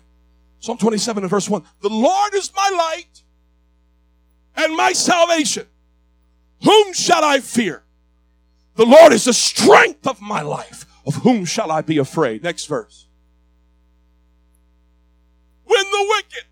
Psalm 0.60 0.78
27 0.78 1.24
and 1.24 1.30
verse 1.30 1.48
1. 1.48 1.64
The 1.82 1.90
Lord 1.90 2.34
is 2.34 2.52
my 2.56 2.70
light 2.76 3.24
and 4.56 4.76
my 4.76 4.94
salvation. 4.94 5.68
Whom 6.64 6.94
shall 6.94 7.24
I 7.24 7.40
fear? 7.40 7.84
The 8.76 8.86
Lord 8.86 9.14
is 9.14 9.26
the 9.26 9.34
strength 9.34 10.08
of 10.08 10.22
my 10.22 10.42
life. 10.42 10.86
Of 11.06 11.16
whom 11.16 11.46
shall 11.46 11.72
I 11.72 11.82
be 11.82 11.98
afraid? 11.98 12.44
Next 12.44 12.66
verse. 12.66 13.08
When 15.64 15.84
the 15.84 16.06
wicked, 16.10 16.46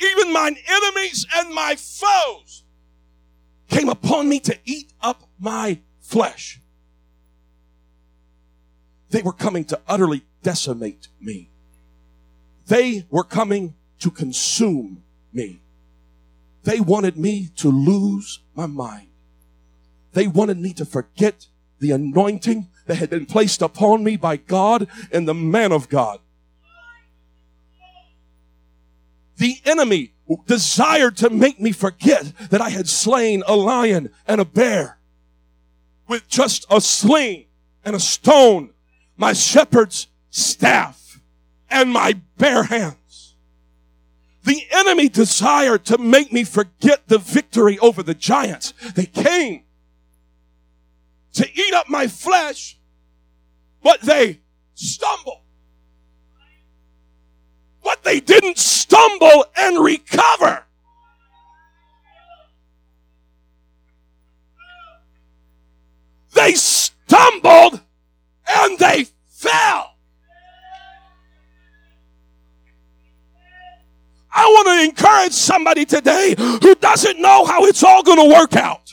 even 0.00 0.32
mine 0.32 0.56
enemies 0.68 1.26
and 1.34 1.54
my 1.54 1.76
foes, 1.76 2.64
came 3.68 3.88
upon 3.88 4.28
me 4.28 4.40
to 4.40 4.58
eat 4.64 4.92
up 5.00 5.22
my 5.38 5.80
flesh, 6.00 6.60
they 9.10 9.22
were 9.22 9.32
coming 9.32 9.64
to 9.66 9.80
utterly 9.86 10.24
decimate 10.42 11.08
me. 11.20 11.50
They 12.66 13.06
were 13.10 13.24
coming 13.24 13.74
to 14.00 14.10
consume 14.10 15.02
me. 15.32 15.60
They 16.64 16.80
wanted 16.80 17.16
me 17.16 17.50
to 17.56 17.68
lose 17.68 18.40
my 18.54 18.66
mind. 18.66 19.08
They 20.12 20.26
wanted 20.26 20.58
me 20.58 20.72
to 20.74 20.84
forget 20.84 21.46
the 21.78 21.90
anointing 21.90 22.68
that 22.86 22.96
had 22.96 23.10
been 23.10 23.26
placed 23.26 23.62
upon 23.62 24.04
me 24.04 24.16
by 24.16 24.36
God 24.36 24.88
and 25.12 25.28
the 25.28 25.34
man 25.34 25.72
of 25.72 25.88
God. 25.88 26.20
The 29.36 29.60
enemy 29.64 30.12
desired 30.46 31.16
to 31.18 31.30
make 31.30 31.60
me 31.60 31.72
forget 31.72 32.32
that 32.50 32.60
I 32.60 32.70
had 32.70 32.88
slain 32.88 33.42
a 33.46 33.56
lion 33.56 34.10
and 34.26 34.40
a 34.40 34.44
bear 34.44 34.98
with 36.08 36.28
just 36.28 36.66
a 36.70 36.80
sling 36.80 37.46
and 37.84 37.96
a 37.96 38.00
stone, 38.00 38.70
my 39.16 39.32
shepherd's 39.32 40.08
staff 40.30 41.20
and 41.68 41.92
my 41.92 42.14
bare 42.38 42.64
hand. 42.64 42.96
The 44.44 44.62
enemy 44.70 45.08
desired 45.08 45.86
to 45.86 45.96
make 45.96 46.32
me 46.32 46.44
forget 46.44 47.08
the 47.08 47.18
victory 47.18 47.78
over 47.78 48.02
the 48.02 48.14
giants. 48.14 48.74
They 48.94 49.06
came 49.06 49.64
to 51.32 51.48
eat 51.50 51.74
up 51.74 51.88
my 51.88 52.06
flesh, 52.08 52.78
but 53.82 54.02
they 54.02 54.40
stumbled. 54.74 55.40
But 57.82 58.04
they 58.04 58.20
didn't 58.20 58.58
stumble 58.58 59.46
and 59.56 59.82
recover. 59.82 60.64
They 66.34 66.52
stumbled 66.54 67.80
and 68.46 68.78
they 68.78 69.06
fell. 69.30 69.93
I 74.36 74.44
want 74.46 74.66
to 74.68 74.84
encourage 74.90 75.32
somebody 75.32 75.84
today 75.84 76.34
who 76.36 76.74
doesn't 76.74 77.20
know 77.20 77.44
how 77.44 77.64
it's 77.66 77.84
all 77.84 78.02
going 78.02 78.28
to 78.28 78.34
work 78.34 78.56
out. 78.56 78.83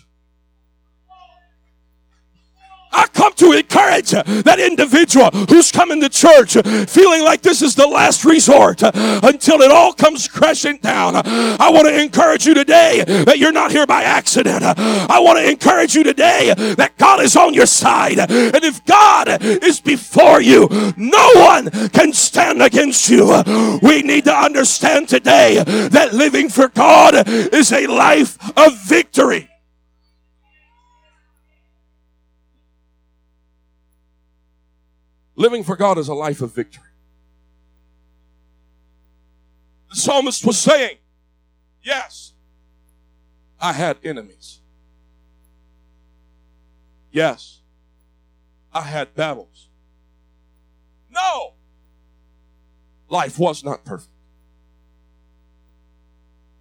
I 2.92 3.08
come 3.14 3.34
to 3.34 3.54
encourage 3.54 4.12
that 4.12 4.60
individual 4.60 5.30
who's 5.32 5.72
coming 5.72 6.02
to 6.02 6.10
church 6.10 6.54
feeling 6.90 7.24
like 7.24 7.42
this 7.42 7.62
is 7.62 7.76
the 7.76 7.88
last 7.88 8.26
resort 8.26 8.82
until 8.84 9.62
it 9.62 9.72
all 9.72 9.94
comes 9.94 10.28
crashing 10.28 10.78
down. 10.78 11.16
I 11.16 11.70
want 11.70 11.88
to 11.88 12.02
encourage 12.02 12.46
you 12.46 12.54
today 12.54 13.04
that 13.26 13.40
you're 13.40 13.52
not 13.52 13.72
here 13.72 13.86
by 13.86 14.04
accident. 14.04 14.64
I 14.64 15.20
want 15.20 15.40
to 15.40 15.50
encourage 15.50 15.96
you 15.96 16.04
today 16.04 16.54
that 16.76 16.98
God 16.98 17.22
is 17.22 17.36
on 17.36 17.54
your 17.54 17.66
side. 17.66 18.20
And 18.20 18.64
if 18.64 18.84
God 18.86 19.42
is 19.42 19.80
before 19.80 20.42
you, 20.42 20.68
no 20.98 21.32
one 21.36 21.70
can 21.90 22.14
stand 22.14 22.62
against 22.62 23.10
you. 23.10 23.80
We 23.82 24.02
need 24.02 24.26
to 24.26 24.34
understand 24.36 25.10
today 25.10 25.64
that 25.66 26.14
living 26.14 26.50
for 26.50 26.68
God 26.70 27.28
is 27.28 27.72
a 27.72 27.88
life 27.88 28.38
of 28.58 28.80
victory. 28.82 29.51
Living 35.42 35.64
for 35.64 35.76
God 35.76 35.98
is 35.98 36.08
a 36.08 36.14
life 36.14 36.40
of 36.42 36.54
victory. 36.54 36.84
The 39.90 39.96
psalmist 39.96 40.46
was 40.46 40.60
saying, 40.60 40.98
Yes, 41.82 42.34
I 43.60 43.74
had 43.74 43.98
enemies. 44.04 44.60
Yes, 47.12 47.62
I 48.72 48.82
had 48.82 49.16
battles. 49.16 49.70
No, 51.10 51.54
life 53.10 53.40
was 53.40 53.64
not 53.64 53.84
perfect. 53.84 54.14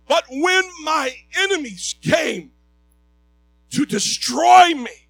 But 0.08 0.24
when 0.30 0.64
my 0.84 1.14
enemies 1.38 1.96
came 2.00 2.52
to 3.72 3.84
destroy 3.84 4.70
me, 4.74 5.09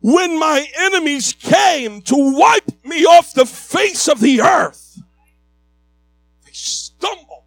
when 0.00 0.38
my 0.38 0.66
enemies 0.78 1.34
came 1.34 2.02
to 2.02 2.14
wipe 2.16 2.84
me 2.84 3.04
off 3.04 3.34
the 3.34 3.46
face 3.46 4.08
of 4.08 4.20
the 4.20 4.40
earth, 4.40 5.00
they 6.44 6.52
stumbled. 6.52 7.44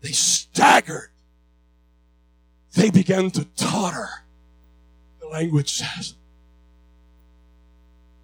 They 0.00 0.12
staggered. 0.12 1.10
They 2.74 2.90
began 2.90 3.30
to 3.32 3.44
totter. 3.56 4.08
The 5.20 5.28
language 5.28 5.70
says, 5.70 6.14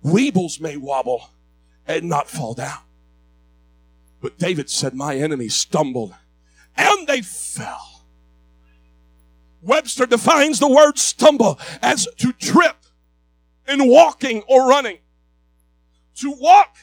Weebles 0.03 0.61
may 0.61 0.77
wobble 0.77 1.31
and 1.87 2.09
not 2.09 2.29
fall 2.29 2.55
down. 2.55 2.79
But 4.21 4.39
David 4.39 4.71
said, 4.71 4.95
My 4.95 5.17
enemies 5.17 5.55
stumbled 5.55 6.15
and 6.77 7.07
they 7.07 7.21
fell. 7.21 7.96
Webster 9.67 10.07
defines 10.07 10.61
the 10.61 10.69
word 10.69 10.97
stumble 10.97 11.59
as 11.83 12.07
to 12.19 12.33
trip 12.33 12.77
in 13.69 13.89
walking 13.89 14.43
or 14.49 14.69
running, 14.69 14.99
to 16.17 16.33
walk 16.39 16.77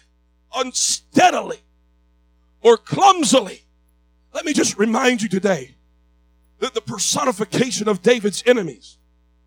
unsteadily 0.54 1.62
or 2.62 2.76
clumsily. 2.76 3.63
Let 4.34 4.46
me 4.46 4.54
just 4.54 4.78
remind 4.78 5.22
you 5.22 5.30
today 5.30 5.76
that 6.60 6.74
the 6.74 6.82
personification 6.82 7.88
of 7.88 8.02
David's 8.02 8.43
enemies, 8.46 8.98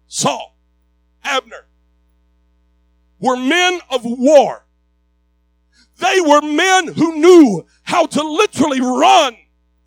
Saul, 0.08 0.56
Abner, 1.22 1.66
were 3.20 3.36
men 3.36 3.80
of 3.90 4.02
war. 4.04 4.64
They 5.98 6.20
were 6.20 6.42
men 6.42 6.88
who 6.88 7.16
knew 7.16 7.66
how 7.82 8.06
to 8.06 8.22
literally 8.22 8.80
run 8.80 9.36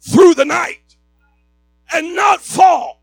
through 0.01 0.35
the 0.35 0.45
night 0.45 0.97
and 1.91 2.15
not 2.15 2.41
fall. 2.41 2.98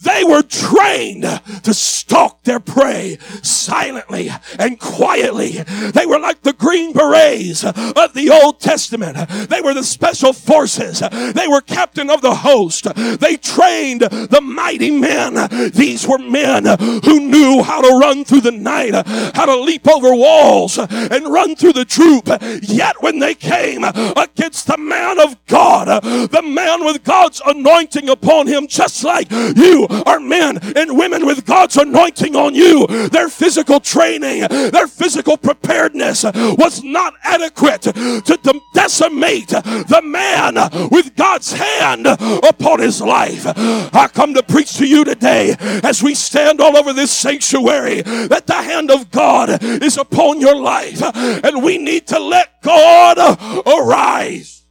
They 0.00 0.22
were 0.22 0.42
trained 0.42 1.22
to 1.22 1.74
stalk 1.74 2.44
their 2.44 2.60
prey 2.60 3.18
silently 3.42 4.30
and 4.58 4.78
quietly. 4.78 5.62
They 5.92 6.04
were 6.04 6.18
like 6.18 6.42
the 6.42 6.52
Green 6.52 6.92
Berets 6.92 7.64
of 7.64 8.12
the 8.12 8.30
Old 8.30 8.60
Testament. 8.60 9.16
They 9.48 9.60
were 9.62 9.72
the 9.72 9.82
special 9.82 10.32
forces. 10.32 11.00
They 11.00 11.48
were 11.48 11.62
captain 11.62 12.10
of 12.10 12.20
the 12.20 12.34
host. 12.34 12.84
They 12.94 13.36
trained 13.36 14.02
the 14.02 14.40
mighty 14.42 14.90
men. 14.90 15.70
These 15.70 16.06
were 16.06 16.18
men 16.18 16.66
who 17.04 17.20
knew 17.20 17.62
how 17.62 17.80
to 17.80 17.98
run 17.98 18.24
through 18.24 18.42
the 18.42 18.52
night, 18.52 18.94
how 19.34 19.46
to 19.46 19.56
leap 19.56 19.88
over 19.88 20.14
walls 20.14 20.78
and 20.78 21.32
run 21.32 21.56
through 21.56 21.72
the 21.72 21.84
troop. 21.84 22.28
Yet 22.62 23.00
when 23.00 23.20
they 23.20 23.34
came 23.34 23.84
against 23.84 24.66
the 24.66 24.76
man 24.76 25.18
of 25.18 25.44
God, 25.46 26.02
the 26.30 26.42
man 26.42 26.84
with 26.84 27.04
God's 27.04 27.40
anointing 27.46 28.08
upon 28.08 28.48
him, 28.48 28.66
just 28.66 29.02
like 29.02 29.30
you 29.30 29.83
are 30.06 30.20
men 30.20 30.58
and 30.76 30.96
women 30.96 31.26
with 31.26 31.44
God's 31.44 31.76
anointing 31.76 32.36
on 32.36 32.54
you. 32.54 32.86
Their 33.08 33.28
physical 33.28 33.80
training, 33.80 34.46
their 34.48 34.88
physical 34.88 35.36
preparedness 35.36 36.24
was 36.24 36.82
not 36.82 37.14
adequate 37.22 37.82
to 37.82 38.60
decimate 38.74 39.48
the 39.48 40.00
man 40.04 40.54
with 40.90 41.14
God's 41.16 41.52
hand 41.52 42.06
upon 42.06 42.80
his 42.80 43.00
life. 43.00 43.46
I 43.46 44.08
come 44.12 44.34
to 44.34 44.42
preach 44.42 44.74
to 44.78 44.86
you 44.86 45.04
today 45.04 45.56
as 45.58 46.02
we 46.02 46.14
stand 46.14 46.60
all 46.60 46.76
over 46.76 46.92
this 46.92 47.10
sanctuary 47.10 48.02
that 48.02 48.46
the 48.46 48.54
hand 48.54 48.90
of 48.90 49.10
God 49.10 49.62
is 49.62 49.96
upon 49.96 50.40
your 50.40 50.56
life 50.56 51.02
and 51.14 51.62
we 51.62 51.78
need 51.78 52.06
to 52.08 52.18
let 52.18 52.62
God 52.62 53.18
arise. 53.66 54.63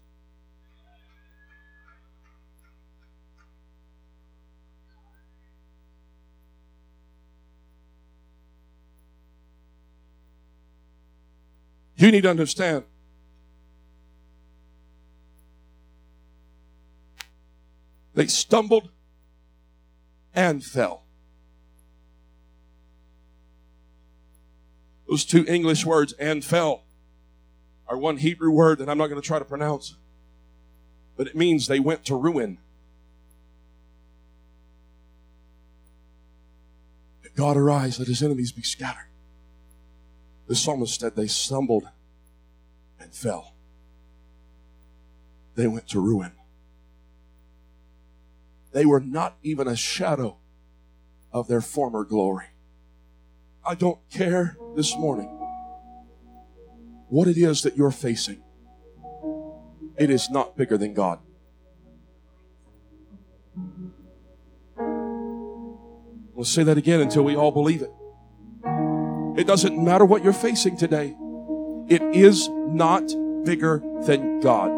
You 12.03 12.11
need 12.11 12.23
to 12.23 12.29
understand. 12.29 12.83
They 18.13 18.27
stumbled 18.27 18.89
and 20.35 20.61
fell. 20.61 21.03
Those 25.07 25.23
two 25.23 25.45
English 25.47 25.85
words, 25.85 26.11
and 26.19 26.43
fell, 26.43 26.83
are 27.87 27.97
one 27.97 28.17
Hebrew 28.17 28.51
word 28.51 28.79
that 28.79 28.89
I'm 28.89 28.97
not 28.97 29.07
going 29.07 29.21
to 29.21 29.25
try 29.25 29.39
to 29.39 29.45
pronounce. 29.45 29.95
But 31.15 31.27
it 31.27 31.37
means 31.37 31.67
they 31.67 31.79
went 31.79 32.03
to 32.07 32.17
ruin. 32.17 32.57
God 37.37 37.55
arise, 37.55 37.97
let 37.97 38.09
his 38.09 38.21
enemies 38.21 38.51
be 38.51 38.61
scattered. 38.61 39.07
The 40.47 40.55
psalmist 40.55 40.99
said 40.99 41.15
they 41.15 41.27
stumbled 41.27 41.85
and 42.99 43.13
fell. 43.13 43.53
They 45.55 45.67
went 45.67 45.87
to 45.89 45.99
ruin. 45.99 46.33
They 48.71 48.85
were 48.85 48.99
not 48.99 49.37
even 49.43 49.67
a 49.67 49.75
shadow 49.75 50.37
of 51.31 51.47
their 51.47 51.61
former 51.61 52.03
glory. 52.03 52.45
I 53.65 53.75
don't 53.75 53.99
care 54.09 54.57
this 54.75 54.97
morning 54.97 55.27
what 57.07 57.27
it 57.27 57.37
is 57.37 57.61
that 57.61 57.77
you're 57.77 57.91
facing. 57.91 58.43
It 59.97 60.09
is 60.09 60.29
not 60.29 60.57
bigger 60.57 60.77
than 60.77 60.93
God. 60.93 61.19
We'll 66.33 66.45
say 66.45 66.63
that 66.63 66.77
again 66.77 66.99
until 66.99 67.23
we 67.23 67.35
all 67.35 67.51
believe 67.51 67.83
it. 67.83 67.91
It 69.35 69.47
doesn't 69.47 69.83
matter 69.83 70.05
what 70.05 70.23
you're 70.23 70.33
facing 70.33 70.77
today. 70.77 71.15
It 71.87 72.01
is 72.15 72.49
not 72.49 73.03
bigger 73.43 73.81
than 74.05 74.39
God. 74.41 74.69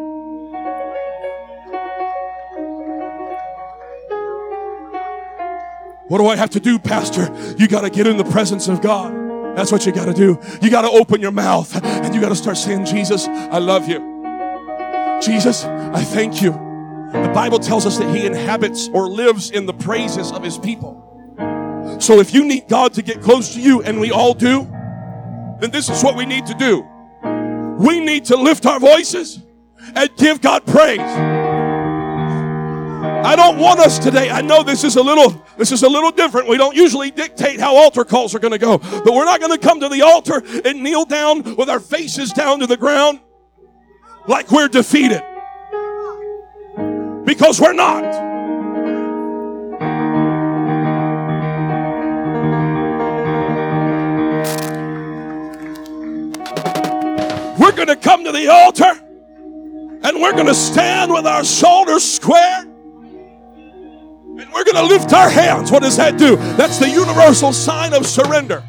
What 6.08 6.18
do 6.18 6.26
I 6.28 6.36
have 6.36 6.50
to 6.50 6.60
do, 6.60 6.78
Pastor? 6.78 7.34
You 7.58 7.68
got 7.68 7.80
to 7.82 7.90
get 7.90 8.06
in 8.06 8.16
the 8.16 8.24
presence 8.24 8.68
of 8.68 8.80
God. 8.80 9.12
That's 9.56 9.72
what 9.72 9.86
you 9.86 9.92
got 9.92 10.04
to 10.06 10.14
do. 10.14 10.38
You 10.62 10.70
got 10.70 10.82
to 10.82 10.90
open 10.90 11.20
your 11.20 11.32
mouth 11.32 11.74
and 11.84 12.14
you 12.14 12.20
got 12.20 12.28
to 12.28 12.36
start 12.36 12.56
saying, 12.56 12.84
Jesus, 12.84 13.26
I 13.26 13.58
love 13.58 13.88
you. 13.88 13.98
Jesus, 15.20 15.64
I 15.64 16.02
thank 16.02 16.40
you. 16.42 16.52
The 16.52 17.30
Bible 17.34 17.58
tells 17.58 17.86
us 17.86 17.98
that 17.98 18.14
He 18.14 18.24
inhabits 18.24 18.88
or 18.88 19.08
lives 19.08 19.50
in 19.50 19.66
the 19.66 19.72
praises 19.72 20.30
of 20.30 20.42
His 20.42 20.58
people. 20.58 21.02
So 21.98 22.20
if 22.20 22.34
you 22.34 22.44
need 22.44 22.68
God 22.68 22.94
to 22.94 23.02
get 23.02 23.22
close 23.22 23.54
to 23.54 23.60
you, 23.60 23.82
and 23.82 24.00
we 24.00 24.10
all 24.10 24.34
do, 24.34 24.64
then 25.60 25.70
this 25.70 25.88
is 25.88 26.02
what 26.02 26.16
we 26.16 26.26
need 26.26 26.46
to 26.46 26.54
do. 26.54 26.86
We 27.78 28.00
need 28.00 28.26
to 28.26 28.36
lift 28.36 28.66
our 28.66 28.78
voices 28.78 29.42
and 29.94 30.10
give 30.16 30.40
God 30.40 30.66
praise. 30.66 31.00
I 33.26 33.34
don't 33.34 33.58
want 33.58 33.80
us 33.80 33.98
today. 33.98 34.30
I 34.30 34.40
know 34.40 34.62
this 34.62 34.84
is 34.84 34.96
a 34.96 35.02
little 35.02 35.44
this 35.56 35.72
is 35.72 35.82
a 35.82 35.88
little 35.88 36.10
different. 36.10 36.48
We 36.48 36.58
don't 36.58 36.76
usually 36.76 37.10
dictate 37.10 37.60
how 37.60 37.74
altar 37.74 38.04
calls 38.04 38.34
are 38.34 38.38
going 38.38 38.52
to 38.52 38.58
go. 38.58 38.78
But 38.78 39.14
we're 39.14 39.24
not 39.24 39.40
going 39.40 39.52
to 39.52 39.58
come 39.58 39.80
to 39.80 39.88
the 39.88 40.02
altar 40.02 40.42
and 40.64 40.82
kneel 40.82 41.06
down 41.06 41.56
with 41.56 41.70
our 41.70 41.80
faces 41.80 42.32
down 42.32 42.60
to 42.60 42.66
the 42.66 42.76
ground 42.76 43.20
like 44.28 44.50
we're 44.50 44.68
defeated. 44.68 45.22
Because 47.24 47.60
we're 47.60 47.72
not. 47.72 48.35
We're 57.66 57.72
going 57.72 57.88
to 57.88 57.96
come 57.96 58.22
to 58.22 58.30
the 58.30 58.46
altar 58.46 58.92
and 60.04 60.22
we're 60.22 60.34
going 60.34 60.46
to 60.46 60.54
stand 60.54 61.12
with 61.12 61.26
our 61.26 61.44
shoulders 61.44 62.04
square 62.04 62.60
and 62.60 64.52
we're 64.52 64.62
going 64.62 64.76
to 64.76 64.84
lift 64.84 65.12
our 65.12 65.28
hands. 65.28 65.72
What 65.72 65.82
does 65.82 65.96
that 65.96 66.16
do? 66.16 66.36
That's 66.36 66.78
the 66.78 66.88
universal 66.88 67.52
sign 67.52 67.92
of 67.92 68.06
surrender. 68.06 68.60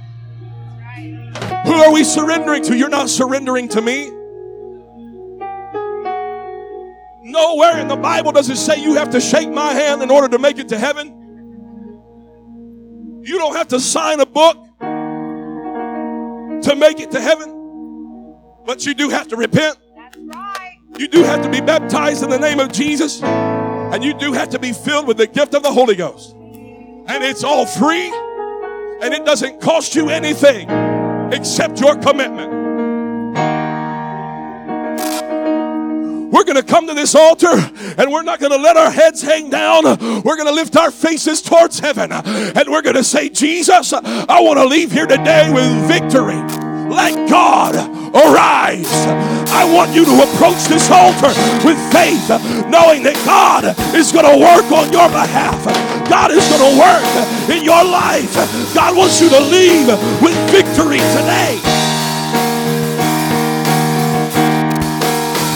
Who 1.66 1.74
are 1.74 1.94
we 1.94 2.04
surrendering 2.04 2.64
to? 2.64 2.76
You're 2.76 2.90
not 2.90 3.08
surrendering 3.08 3.68
to 3.70 3.84
me. 3.84 4.10
Nowhere 7.22 7.78
in 7.78 7.88
the 7.88 8.00
Bible 8.02 8.32
does 8.32 8.50
it 8.50 8.58
say 8.58 8.82
you 8.82 8.96
have 8.96 9.12
to 9.12 9.22
shake 9.22 9.50
my 9.50 9.74
hand 9.74 10.02
in 10.02 10.10
order 10.10 10.28
to 10.30 10.40
make 10.40 10.58
it 10.58 10.70
to 10.70 10.78
heaven. 10.80 11.10
You 13.24 13.38
don't 13.38 13.56
have 13.56 13.68
to 13.68 13.80
sign 13.80 14.22
a 14.22 14.26
book 14.26 14.58
to 16.64 16.76
make 16.76 17.00
it 17.00 17.12
to 17.12 17.22
heaven. 17.22 17.57
But 18.68 18.86
you 18.86 18.94
do 18.94 19.08
have 19.08 19.30
to 19.30 19.38
repent. 19.38 19.78
That's 19.96 20.18
right. 20.18 20.78
You 20.98 21.08
do 21.08 21.24
have 21.24 21.42
to 21.42 21.50
be 21.50 21.62
baptized 21.62 22.22
in 22.22 22.30
the 22.30 22.38
name 22.38 22.60
of 22.60 22.74
Jesus. 22.74 23.24
And 23.24 24.04
you 24.04 24.14
do 24.14 24.34
have 24.34 24.50
to 24.50 24.60
be 24.60 24.74
filled 24.74 25.08
with 25.08 25.16
the 25.16 25.26
gift 25.26 25.56
of 25.56 25.64
the 25.64 25.72
Holy 25.72 25.96
Ghost. 25.96 26.34
And 26.36 27.24
it's 27.24 27.46
all 27.46 27.66
free. 27.66 28.12
And 29.02 29.14
it 29.14 29.26
doesn't 29.26 29.62
cost 29.62 29.96
you 29.96 30.10
anything 30.10 30.70
except 31.32 31.80
your 31.80 31.96
commitment. 31.96 32.52
We're 36.34 36.44
going 36.44 36.58
to 36.58 36.64
come 36.64 36.88
to 36.88 36.94
this 36.94 37.16
altar 37.16 37.54
and 37.98 38.12
we're 38.12 38.24
not 38.24 38.42
going 38.42 38.52
to 38.52 38.58
let 38.58 38.76
our 38.76 38.92
heads 38.92 39.22
hang 39.22 39.50
down. 39.50 39.86
We're 39.86 40.36
going 40.36 40.48
to 40.48 40.54
lift 40.54 40.76
our 40.76 40.92
faces 40.92 41.42
towards 41.42 41.80
heaven 41.80 42.12
and 42.12 42.70
we're 42.70 42.82
going 42.82 42.98
to 42.98 43.04
say, 43.06 43.30
Jesus, 43.30 43.94
I 43.94 44.42
want 44.42 44.60
to 44.60 44.66
leave 44.66 44.92
here 44.92 45.08
today 45.08 45.50
with 45.54 45.88
victory. 45.88 46.36
Let 46.90 47.30
God 47.30 47.97
arise. 48.14 49.08
I 49.52 49.66
want 49.74 49.94
you 49.94 50.06
to 50.06 50.16
approach 50.24 50.66
this 50.68 50.90
altar 50.92 51.34
with 51.66 51.80
faith, 51.92 52.30
knowing 52.70 53.04
that 53.04 53.18
God 53.26 53.76
is 53.96 54.12
going 54.12 54.26
to 54.26 54.38
work 54.38 54.68
on 54.72 54.92
your 54.92 55.10
behalf. 55.10 55.60
God 56.10 56.32
is 56.32 56.48
going 56.48 56.64
to 56.64 56.74
work 56.80 57.06
in 57.50 57.64
your 57.64 57.84
life. 57.84 58.34
God 58.74 58.96
wants 58.96 59.22
you 59.22 59.30
to 59.30 59.40
leave 59.40 59.88
with 60.22 60.36
victory 60.52 61.00
today. 61.16 61.77